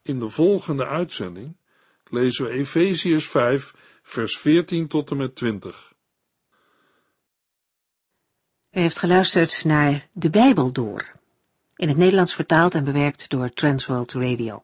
In 0.01 0.19
de 0.19 0.29
volgende 0.29 0.87
uitzending 0.87 1.55
lezen 2.09 2.45
we 2.45 2.51
Efeziërs 2.51 3.27
5, 3.27 3.73
vers 4.03 4.37
14 4.37 4.87
tot 4.87 5.11
en 5.11 5.17
met 5.17 5.35
20. 5.35 5.93
U 8.71 8.79
heeft 8.79 8.99
geluisterd 8.99 9.63
naar 9.65 10.07
De 10.11 10.29
Bijbel 10.29 10.71
Door, 10.71 11.11
in 11.75 11.87
het 11.87 11.97
Nederlands 11.97 12.33
vertaald 12.33 12.73
en 12.73 12.83
bewerkt 12.83 13.29
door 13.29 13.53
Transworld 13.53 14.13
Radio. 14.13 14.63